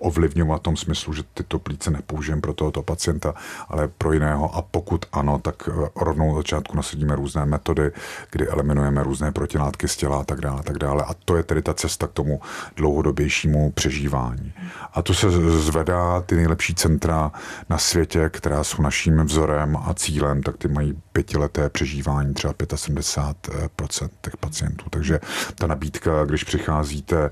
ovlivňovat 0.00 0.60
v 0.60 0.62
tom 0.62 0.76
smyslu, 0.76 1.12
že 1.12 1.22
tyto 1.34 1.58
plíce 1.58 1.90
nepoužijeme 1.90 2.40
pro 2.40 2.52
tohoto 2.52 2.82
pacienta, 2.82 3.34
ale 3.68 3.88
pro 3.88 4.12
jiného. 4.12 4.54
A 4.54 4.62
pokud 4.62 5.04
ano, 5.12 5.38
tak 5.38 5.68
eh, 5.68 5.88
rovnou 5.96 6.32
od 6.32 6.36
začátku 6.36 6.76
nasadíme 6.76 7.16
různé 7.16 7.46
metody, 7.46 7.92
kdy 8.30 8.48
eliminujeme 8.48 9.02
různé 9.02 9.32
protilátky 9.32 9.88
z 9.88 9.96
těla 9.96 10.20
a 10.20 10.24
tak 10.24 10.40
dále. 10.40 10.60
A, 10.60 10.62
tak 10.62 10.78
dále. 10.78 11.04
a 11.04 11.14
to 11.24 11.36
je 11.36 11.42
tedy 11.42 11.62
ta 11.62 11.74
cesta 11.74 12.06
k 12.06 12.12
tomu 12.12 12.40
dlouhodobějšímu 12.76 13.70
přežívání. 13.70 14.52
A 14.92 15.02
tu 15.02 15.14
se 15.14 15.30
zvedá 15.60 16.20
ty 16.20 16.36
nejlepší 16.36 16.74
centra 16.74 17.32
na 17.68 17.78
světě, 17.78 18.30
která 18.32 18.64
jsou 18.64 18.82
naším 18.82 19.24
vzorem 19.24 19.76
a 19.76 19.94
cílem, 19.94 20.42
tak 20.42 20.56
ty 20.56 20.68
mají 20.68 21.02
pětileté 21.12 21.68
přežívání 21.68 22.34
třeba 22.34 22.54
75% 22.54 24.08
těch 24.20 24.36
pacientů. 24.36 24.84
Takže 24.90 25.20
ta 25.54 25.66
nabídka, 25.66 25.91
když 26.26 26.44
přicházíte 26.44 27.30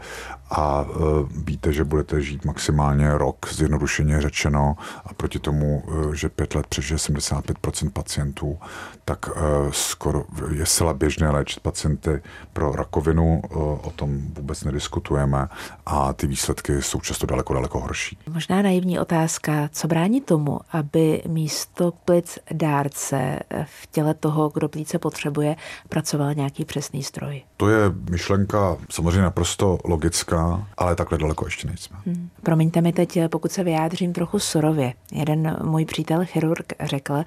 a 0.50 0.82
uh, 0.82 1.28
víte, 1.44 1.72
že 1.72 1.84
budete 1.84 2.22
žít 2.22 2.44
maximálně 2.44 3.18
rok, 3.18 3.46
zjednodušeně 3.52 4.20
řečeno, 4.20 4.76
a 5.04 5.14
proti 5.14 5.38
tomu, 5.38 5.82
uh, 5.86 6.12
že 6.12 6.28
pět 6.28 6.54
let 6.54 6.66
přežije 6.66 6.98
75% 6.98 7.90
pacientů, 7.90 8.58
tak 9.04 9.28
uh, 9.28 9.34
skoro 9.70 10.24
je 10.54 10.66
zcela 10.66 10.94
běžné 10.94 11.30
léčit 11.30 11.60
pacienty 11.60 12.22
pro 12.52 12.72
rakovinu, 12.72 13.42
o 13.82 13.92
tom 13.96 14.20
vůbec 14.34 14.64
nediskutujeme 14.64 15.48
a 15.86 16.12
ty 16.12 16.26
výsledky 16.26 16.82
jsou 16.82 17.00
často 17.00 17.26
daleko, 17.26 17.54
daleko 17.54 17.80
horší. 17.80 18.18
Možná 18.32 18.62
naivní 18.62 18.98
otázka, 18.98 19.68
co 19.72 19.88
brání 19.88 20.20
tomu, 20.20 20.60
aby 20.72 21.22
místo 21.28 21.92
plic 22.04 22.38
dárce 22.52 23.38
v 23.64 23.86
těle 23.86 24.14
toho, 24.14 24.48
kdo 24.54 24.68
plíce 24.68 24.98
potřebuje, 24.98 25.56
pracoval 25.88 26.34
nějaký 26.34 26.64
přesný 26.64 27.02
stroj? 27.02 27.42
To 27.56 27.68
je 27.68 27.78
myšlenka 28.10 28.49
samozřejmě 28.90 29.22
naprosto 29.22 29.78
logická, 29.84 30.66
ale 30.76 30.96
takhle 30.96 31.18
daleko 31.18 31.46
ještě 31.46 31.66
nejsme. 31.66 31.96
Hmm. 32.06 32.28
Promiňte 32.42 32.80
mi 32.80 32.92
teď, 32.92 33.18
pokud 33.28 33.52
se 33.52 33.64
vyjádřím 33.64 34.12
trochu 34.12 34.38
surově. 34.38 34.92
Jeden 35.12 35.56
můj 35.64 35.84
přítel 35.84 36.24
chirurg 36.24 36.72
řekl, 36.80 37.24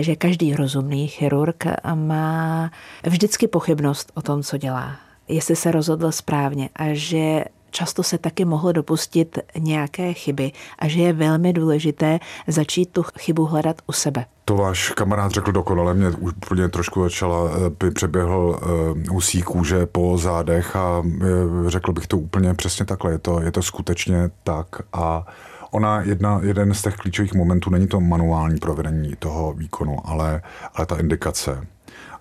že 0.00 0.16
každý 0.16 0.54
rozumný 0.54 1.08
chirurg 1.08 1.64
má 1.94 2.70
vždycky 3.06 3.48
pochybnost 3.48 4.12
o 4.14 4.22
tom, 4.22 4.42
co 4.42 4.56
dělá 4.56 4.96
jestli 5.28 5.56
se 5.56 5.70
rozhodl 5.70 6.12
správně 6.12 6.68
a 6.76 6.84
že 6.92 7.44
často 7.74 8.02
se 8.02 8.18
taky 8.18 8.44
mohl 8.44 8.72
dopustit 8.72 9.38
nějaké 9.58 10.12
chyby 10.12 10.52
a 10.78 10.88
že 10.88 11.00
je 11.00 11.12
velmi 11.12 11.52
důležité 11.52 12.18
začít 12.46 12.86
tu 12.86 13.02
chybu 13.18 13.44
hledat 13.44 13.76
u 13.86 13.92
sebe. 13.92 14.24
To 14.44 14.56
váš 14.56 14.90
kamarád 14.90 15.32
řekl 15.32 15.52
dokonale, 15.52 15.94
mě 15.94 16.10
úplně 16.10 16.68
trošku 16.68 17.02
začala, 17.02 17.50
eh, 17.50 17.70
by 17.80 17.90
přeběhl 17.90 18.60
uh, 19.08 19.16
usí 19.16 19.42
kůže 19.42 19.86
po 19.86 20.18
zádech 20.18 20.76
a 20.76 20.98
uh, 20.98 21.68
řekl 21.68 21.92
bych 21.92 22.06
to 22.06 22.18
úplně 22.18 22.54
přesně 22.54 22.84
takhle, 22.84 23.12
je 23.12 23.18
to, 23.18 23.40
je 23.40 23.52
to 23.52 23.62
skutečně 23.62 24.30
tak 24.42 24.66
a 24.92 25.26
ona 25.70 26.00
jedna, 26.00 26.40
jeden 26.42 26.74
z 26.74 26.82
těch 26.82 26.96
klíčových 26.96 27.34
momentů 27.34 27.70
není 27.70 27.86
to 27.86 28.00
manuální 28.00 28.58
provedení 28.58 29.16
toho 29.18 29.52
výkonu, 29.52 29.96
ale, 30.04 30.42
ale 30.74 30.86
ta 30.86 30.96
indikace 30.96 31.66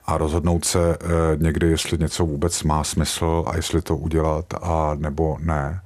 a 0.06 0.18
rozhodnout 0.18 0.66
se 0.66 0.98
eh, 1.02 1.08
někdy, 1.38 1.68
jestli 1.70 1.98
něco 1.98 2.26
vůbec 2.26 2.64
má 2.64 2.84
smysl 2.84 3.44
a 3.48 3.56
jestli 3.56 3.82
to 3.82 3.98
udělat 3.98 4.46
a 4.62 4.96
nebo 4.96 5.38
ne. 5.40 5.82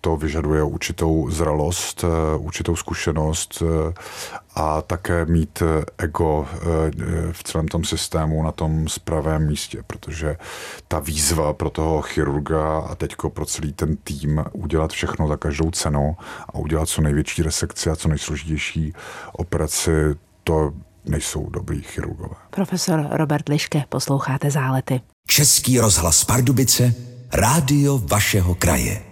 To 0.00 0.16
vyžaduje 0.16 0.62
určitou 0.62 1.30
zralost, 1.30 2.04
eh, 2.04 2.36
určitou 2.38 2.76
zkušenost 2.76 3.62
eh, 3.62 3.94
a 4.54 4.82
také 4.82 5.24
mít 5.26 5.62
ego 5.98 6.46
v 7.32 7.44
celém 7.44 7.68
tom 7.68 7.84
systému 7.84 8.42
na 8.42 8.52
tom 8.52 8.88
správném 8.88 9.46
místě, 9.46 9.82
protože 9.86 10.36
ta 10.88 10.98
výzva 10.98 11.52
pro 11.52 11.70
toho 11.70 12.02
chirurga 12.02 12.78
a 12.78 12.94
teďko 12.94 13.30
pro 13.30 13.46
celý 13.46 13.72
ten 13.72 13.96
tým 13.96 14.44
udělat 14.52 14.92
všechno 14.92 15.28
za 15.28 15.36
každou 15.36 15.70
cenu 15.70 16.16
a 16.48 16.54
udělat 16.54 16.88
co 16.88 17.02
největší 17.02 17.42
resekci 17.42 17.90
a 17.90 17.96
co 17.96 18.08
nejsložitější 18.08 18.92
operaci, 19.32 19.90
to 20.44 20.72
nejsou 21.04 21.50
dobrý 21.50 21.82
chirurgové. 21.82 22.34
Profesor 22.50 23.06
Robert 23.10 23.48
Liške, 23.48 23.84
posloucháte 23.88 24.50
zálety. 24.50 25.00
Český 25.26 25.80
rozhlas 25.80 26.24
Pardubice, 26.24 26.94
rádio 27.32 27.98
vašeho 27.98 28.54
kraje. 28.54 29.02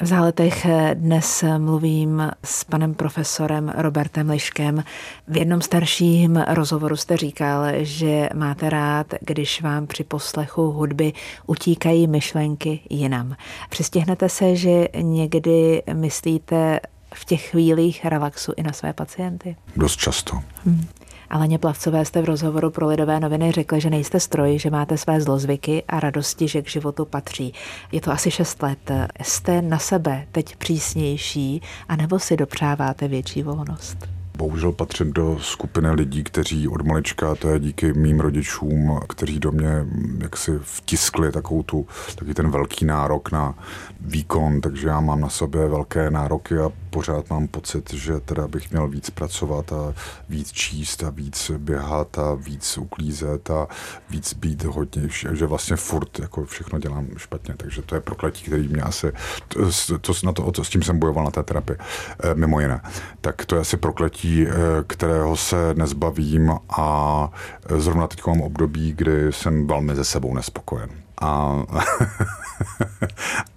V 0.00 0.06
záletech 0.06 0.66
dnes 0.94 1.44
mluvím 1.58 2.30
s 2.44 2.64
panem 2.64 2.94
profesorem 2.94 3.72
Robertem 3.76 4.30
Liškem. 4.30 4.84
V 5.28 5.36
jednom 5.36 5.60
starším 5.60 6.44
rozhovoru 6.48 6.96
jste 6.96 7.16
říkal, 7.16 7.64
že 7.76 8.28
máte 8.34 8.70
rád, 8.70 9.14
když 9.20 9.62
vám 9.62 9.86
při 9.86 10.04
poslechu 10.04 10.62
hudby 10.70 11.12
utíkají 11.46 12.06
myšlenky 12.06 12.80
jinam. 12.90 13.36
Přistihnete 13.70 14.28
se, 14.28 14.56
že 14.56 14.88
někdy 15.02 15.82
myslíte 15.92 16.80
v 17.14 17.24
těch 17.24 17.50
chvílích 17.50 18.04
relaxu 18.04 18.52
i 18.56 18.62
na 18.62 18.72
své 18.72 18.92
pacienty? 18.92 19.56
Dost 19.76 19.96
často. 19.96 20.38
Hmm. 20.64 20.86
Aleně 21.30 21.58
Plavcové 21.58 22.04
jste 22.04 22.22
v 22.22 22.24
rozhovoru 22.24 22.70
pro 22.70 22.86
Lidové 22.86 23.20
noviny 23.20 23.52
řekli, 23.52 23.80
že 23.80 23.90
nejste 23.90 24.20
stroj, 24.20 24.58
že 24.58 24.70
máte 24.70 24.98
své 24.98 25.20
zlozvyky 25.20 25.82
a 25.88 26.00
radosti, 26.00 26.48
že 26.48 26.62
k 26.62 26.68
životu 26.68 27.04
patří. 27.04 27.54
Je 27.92 28.00
to 28.00 28.10
asi 28.10 28.30
šest 28.30 28.62
let. 28.62 28.90
Jste 29.22 29.62
na 29.62 29.78
sebe 29.78 30.26
teď 30.32 30.56
přísnější, 30.56 31.62
anebo 31.88 32.18
si 32.18 32.36
dopřáváte 32.36 33.08
větší 33.08 33.42
volnost? 33.42 33.96
Bohužel 34.36 34.72
patřím 34.72 35.12
do 35.12 35.38
skupiny 35.40 35.90
lidí, 35.90 36.24
kteří 36.24 36.68
od 36.68 36.86
malička, 36.86 37.34
to 37.34 37.48
je 37.48 37.60
díky 37.60 37.92
mým 37.92 38.20
rodičům, 38.20 39.00
kteří 39.08 39.38
do 39.38 39.52
mě 39.52 39.86
jaksi 40.18 40.52
vtiskli 40.62 41.32
takovou 41.32 41.62
tu, 41.62 41.86
taky 42.14 42.34
ten 42.34 42.50
velký 42.50 42.84
nárok 42.84 43.32
na 43.32 43.54
výkon, 44.00 44.60
takže 44.60 44.88
já 44.88 45.00
mám 45.00 45.20
na 45.20 45.28
sobě 45.28 45.68
velké 45.68 46.10
nároky 46.10 46.58
a 46.58 46.70
pořád 46.96 47.30
mám 47.30 47.48
pocit, 47.48 47.92
že 47.92 48.20
teda 48.20 48.48
bych 48.48 48.70
měl 48.70 48.88
víc 48.88 49.10
pracovat 49.10 49.72
a 49.72 49.94
víc 50.28 50.52
číst 50.52 51.04
a 51.04 51.10
víc 51.10 51.50
běhat 51.58 52.18
a 52.18 52.34
víc 52.34 52.78
uklízet 52.78 53.50
a 53.50 53.68
víc 54.10 54.34
být 54.34 54.64
hodně, 54.64 55.02
že 55.32 55.46
vlastně 55.46 55.76
furt 55.76 56.18
jako 56.18 56.44
všechno 56.44 56.78
dělám 56.78 57.08
špatně, 57.16 57.54
takže 57.56 57.82
to 57.82 57.94
je 57.94 58.00
prokletí, 58.00 58.44
který 58.44 58.68
mě 58.68 58.82
asi, 58.82 59.12
to, 59.48 59.98
to, 59.98 60.12
na 60.24 60.32
to, 60.32 60.52
to, 60.52 60.64
s 60.64 60.68
tím 60.68 60.82
jsem 60.82 60.98
bojoval 60.98 61.24
na 61.24 61.30
té 61.30 61.42
terapii, 61.42 61.76
eh, 61.78 62.34
mimo 62.34 62.60
jiné. 62.60 62.80
Tak 63.20 63.44
to 63.44 63.54
je 63.54 63.60
asi 63.60 63.76
prokletí, 63.76 64.46
eh, 64.48 64.52
kterého 64.86 65.36
se 65.36 65.74
nezbavím 65.74 66.52
a 66.76 67.30
eh, 67.66 67.80
zrovna 67.80 68.06
teď 68.06 68.26
mám 68.26 68.40
období, 68.40 68.92
kdy 68.92 69.32
jsem 69.32 69.66
velmi 69.66 69.94
ze 69.94 70.04
sebou 70.04 70.34
nespokojen 70.34 71.05
a, 71.20 71.62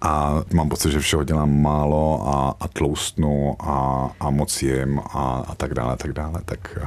a 0.00 0.42
mám 0.52 0.68
pocit, 0.68 0.90
že 0.92 1.00
všeho 1.00 1.24
dělám 1.24 1.62
málo 1.62 2.28
a, 2.28 2.54
a 2.60 2.68
tloustnu 2.68 3.56
a, 3.60 4.10
a 4.20 4.30
moc 4.30 4.62
jim 4.62 4.98
a, 4.98 5.44
a 5.48 5.54
tak 5.54 5.74
dále, 5.74 5.96
tak 5.96 6.12
dále. 6.12 6.40
Tak, 6.44 6.78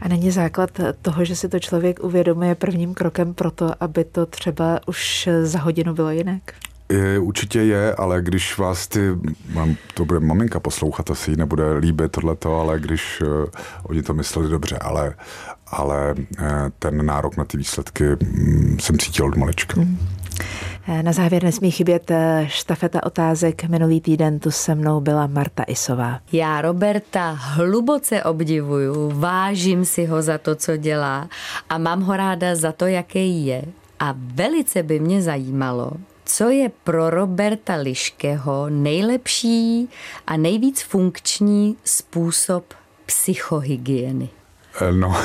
a 0.00 0.08
není 0.08 0.30
základ 0.30 0.70
toho, 1.02 1.24
že 1.24 1.36
si 1.36 1.48
to 1.48 1.58
člověk 1.58 2.00
uvědomuje 2.00 2.54
prvním 2.54 2.94
krokem 2.94 3.34
pro 3.34 3.50
to, 3.50 3.70
aby 3.80 4.04
to 4.04 4.26
třeba 4.26 4.80
už 4.86 5.28
za 5.42 5.58
hodinu 5.58 5.94
bylo 5.94 6.10
jinak? 6.10 6.42
Je, 6.92 7.18
určitě 7.18 7.60
je, 7.60 7.94
ale 7.94 8.22
když 8.22 8.58
vás 8.58 8.88
ty, 8.88 9.00
mám, 9.52 9.76
to 9.94 10.04
bude 10.04 10.20
maminka 10.20 10.60
poslouchat, 10.60 11.06
to 11.06 11.14
si 11.14 11.30
jí 11.30 11.36
nebude 11.36 11.72
líbit 11.72 12.12
tohleto, 12.12 12.60
ale 12.60 12.80
když 12.80 13.20
uh, 13.20 13.28
oni 13.82 14.02
to 14.02 14.14
mysleli 14.14 14.50
dobře, 14.50 14.78
ale, 14.78 15.14
ale 15.70 16.14
uh, 16.14 16.46
ten 16.78 17.06
nárok 17.06 17.36
na 17.36 17.44
ty 17.44 17.56
výsledky 17.56 18.04
um, 18.04 18.78
jsem 18.80 18.98
cítil 18.98 19.26
od 19.26 19.36
malička. 19.36 19.80
Mm. 19.80 19.98
Na 21.02 21.12
závěr 21.12 21.44
nesmí 21.44 21.70
chybět 21.70 22.10
eh, 22.10 22.46
štafeta 22.50 23.06
otázek. 23.06 23.64
Minulý 23.64 24.00
týden 24.00 24.38
tu 24.38 24.50
se 24.50 24.74
mnou 24.74 25.00
byla 25.00 25.26
Marta 25.26 25.62
Isová. 25.62 26.20
Já 26.32 26.60
Roberta 26.60 27.30
hluboce 27.30 28.22
obdivuju, 28.22 29.10
vážím 29.14 29.84
si 29.84 30.04
ho 30.06 30.22
za 30.22 30.38
to, 30.38 30.54
co 30.54 30.76
dělá 30.76 31.28
a 31.68 31.78
mám 31.78 32.02
ho 32.02 32.16
ráda 32.16 32.56
za 32.56 32.72
to, 32.72 32.86
jaký 32.86 33.46
je. 33.46 33.62
A 34.00 34.14
velice 34.16 34.82
by 34.82 35.00
mě 35.00 35.22
zajímalo, 35.22 35.92
co 36.24 36.48
je 36.48 36.70
pro 36.84 37.10
Roberta 37.10 37.74
Liškého 37.74 38.70
nejlepší 38.70 39.88
a 40.26 40.36
nejvíc 40.36 40.82
funkční 40.82 41.76
způsob 41.84 42.74
psychohygieny? 43.06 44.28
Eh, 44.80 44.92
no, 44.92 45.16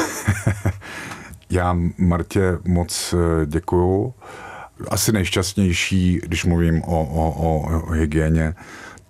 já 1.50 1.78
Martě 1.98 2.58
moc 2.64 3.14
eh, 3.14 3.46
děkuju. 3.46 4.14
Asi 4.90 5.12
nejšťastnější, 5.12 6.22
když 6.24 6.46
mluvím 6.46 6.84
o, 6.84 7.06
o, 7.06 7.32
o 7.32 7.92
hygieně, 7.92 8.56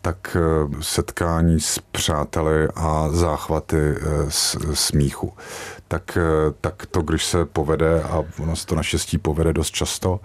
tak 0.02 0.38
eh, 0.40 0.68
setkání 0.82 1.60
s 1.60 1.80
přáteli 1.80 2.68
a 2.76 3.10
záchvaty 3.12 3.96
smíchu. 4.74 5.34
Tak, 5.88 6.18
tak 6.62 6.86
to, 6.86 7.02
když 7.02 7.26
se 7.26 7.46
povede, 7.46 8.04
a 8.04 8.24
ono 8.40 8.56
se 8.56 8.66
to 8.66 8.76
naštěstí 8.76 9.18
povede 9.18 9.54
dost 9.54 9.72
často, 9.72 10.20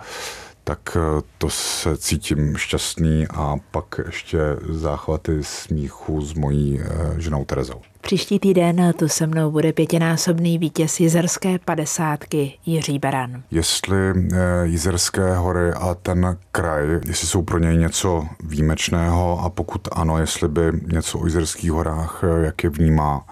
tak 0.68 0.96
eh, 0.96 1.22
to 1.38 1.50
se 1.50 1.96
cítím 1.96 2.56
šťastný 2.56 3.26
a 3.30 3.56
pak 3.70 4.00
ještě 4.06 4.38
záchvaty 4.68 5.38
smíchu 5.42 6.20
s 6.20 6.34
mojí 6.34 6.80
eh, 6.80 7.20
ženou 7.20 7.44
Terezou. 7.44 7.80
Příští 8.00 8.38
týden 8.38 8.92
tu 8.98 9.08
se 9.08 9.26
mnou 9.26 9.50
bude 9.50 9.72
pětinásobný 9.72 10.58
vítěz 10.58 11.00
Jizerské 11.00 11.58
padesátky 11.58 12.58
Jiří 12.66 12.98
Beran. 12.98 13.42
Jestli 13.50 13.96
eh, 13.98 14.36
Jizerské 14.62 15.36
hory 15.36 15.72
a 15.72 15.94
ten 15.94 16.36
kraj, 16.52 16.86
jestli 17.06 17.26
jsou 17.26 17.42
pro 17.42 17.58
něj 17.58 17.76
něco 17.76 18.26
výjimečného 18.44 19.40
a 19.40 19.50
pokud 19.50 19.88
ano, 19.92 20.18
jestli 20.18 20.48
by 20.48 20.62
něco 20.92 21.18
o 21.18 21.24
Jizerských 21.24 21.72
horách, 21.72 22.24
jak 22.42 22.64
je 22.64 22.70
vnímá, 22.70 23.24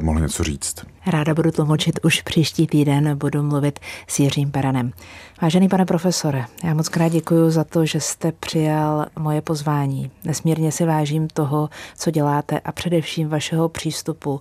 mohl 0.00 0.20
něco 0.20 0.44
říct. 0.44 0.74
Ráda 1.06 1.34
budu 1.34 1.50
tlumočit 1.50 1.98
už 2.04 2.22
příští 2.22 2.66
týden, 2.66 3.18
budu 3.18 3.42
mluvit 3.42 3.80
s 4.06 4.18
Jiřím 4.18 4.50
Peranem. 4.50 4.92
Vážený 5.42 5.68
pane 5.68 5.86
profesore, 5.86 6.44
já 6.64 6.74
moc 6.74 6.88
krát 6.88 7.08
děkuji 7.08 7.50
za 7.50 7.64
to, 7.64 7.86
že 7.86 8.00
jste 8.00 8.32
přijal 8.32 9.06
moje 9.18 9.40
pozvání. 9.40 10.10
Nesmírně 10.24 10.72
si 10.72 10.84
vážím 10.84 11.28
toho, 11.28 11.68
co 11.96 12.10
děláte 12.10 12.60
a 12.60 12.72
především 12.72 13.28
vašeho 13.28 13.68
přístupu 13.68 14.40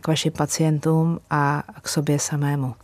k 0.00 0.08
vašim 0.08 0.32
pacientům 0.32 1.20
a 1.30 1.62
k 1.82 1.88
sobě 1.88 2.18
samému. 2.18 2.74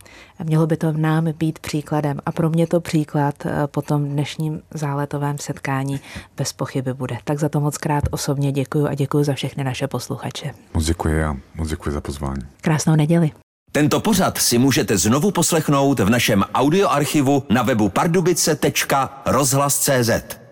Mělo 0.43 0.67
by 0.67 0.77
to 0.77 0.93
v 0.93 0.97
nám 0.97 1.27
být 1.37 1.59
příkladem 1.59 2.19
a 2.25 2.31
pro 2.31 2.49
mě 2.49 2.67
to 2.67 2.81
příklad 2.81 3.35
eh, 3.45 3.67
po 3.67 3.81
tom 3.81 4.05
dnešním 4.05 4.61
záletovém 4.73 5.37
setkání 5.37 5.99
bez 6.37 6.53
pochyby 6.53 6.93
bude. 6.93 7.17
Tak 7.23 7.39
za 7.39 7.49
to 7.49 7.59
moc 7.59 7.77
krát 7.77 8.03
osobně 8.11 8.51
děkuji 8.51 8.87
a 8.87 8.95
děkuji 8.95 9.23
za 9.23 9.33
všechny 9.33 9.63
naše 9.63 9.87
posluchače. 9.87 10.51
Moc 10.73 10.85
děkuji 10.85 11.23
a 11.23 11.37
moc 11.55 11.69
děkuji 11.69 11.91
za 11.91 12.01
pozvání. 12.01 12.41
Krásnou 12.61 12.95
neděli. 12.95 13.31
Tento 13.71 13.99
pořad 13.99 14.37
si 14.37 14.57
můžete 14.57 14.97
znovu 14.97 15.31
poslechnout 15.31 15.99
v 15.99 16.09
našem 16.09 16.43
audioarchivu 16.53 17.43
na 17.49 17.63
webu 17.63 17.89
pardubice.rozhlas.cz. 17.89 20.44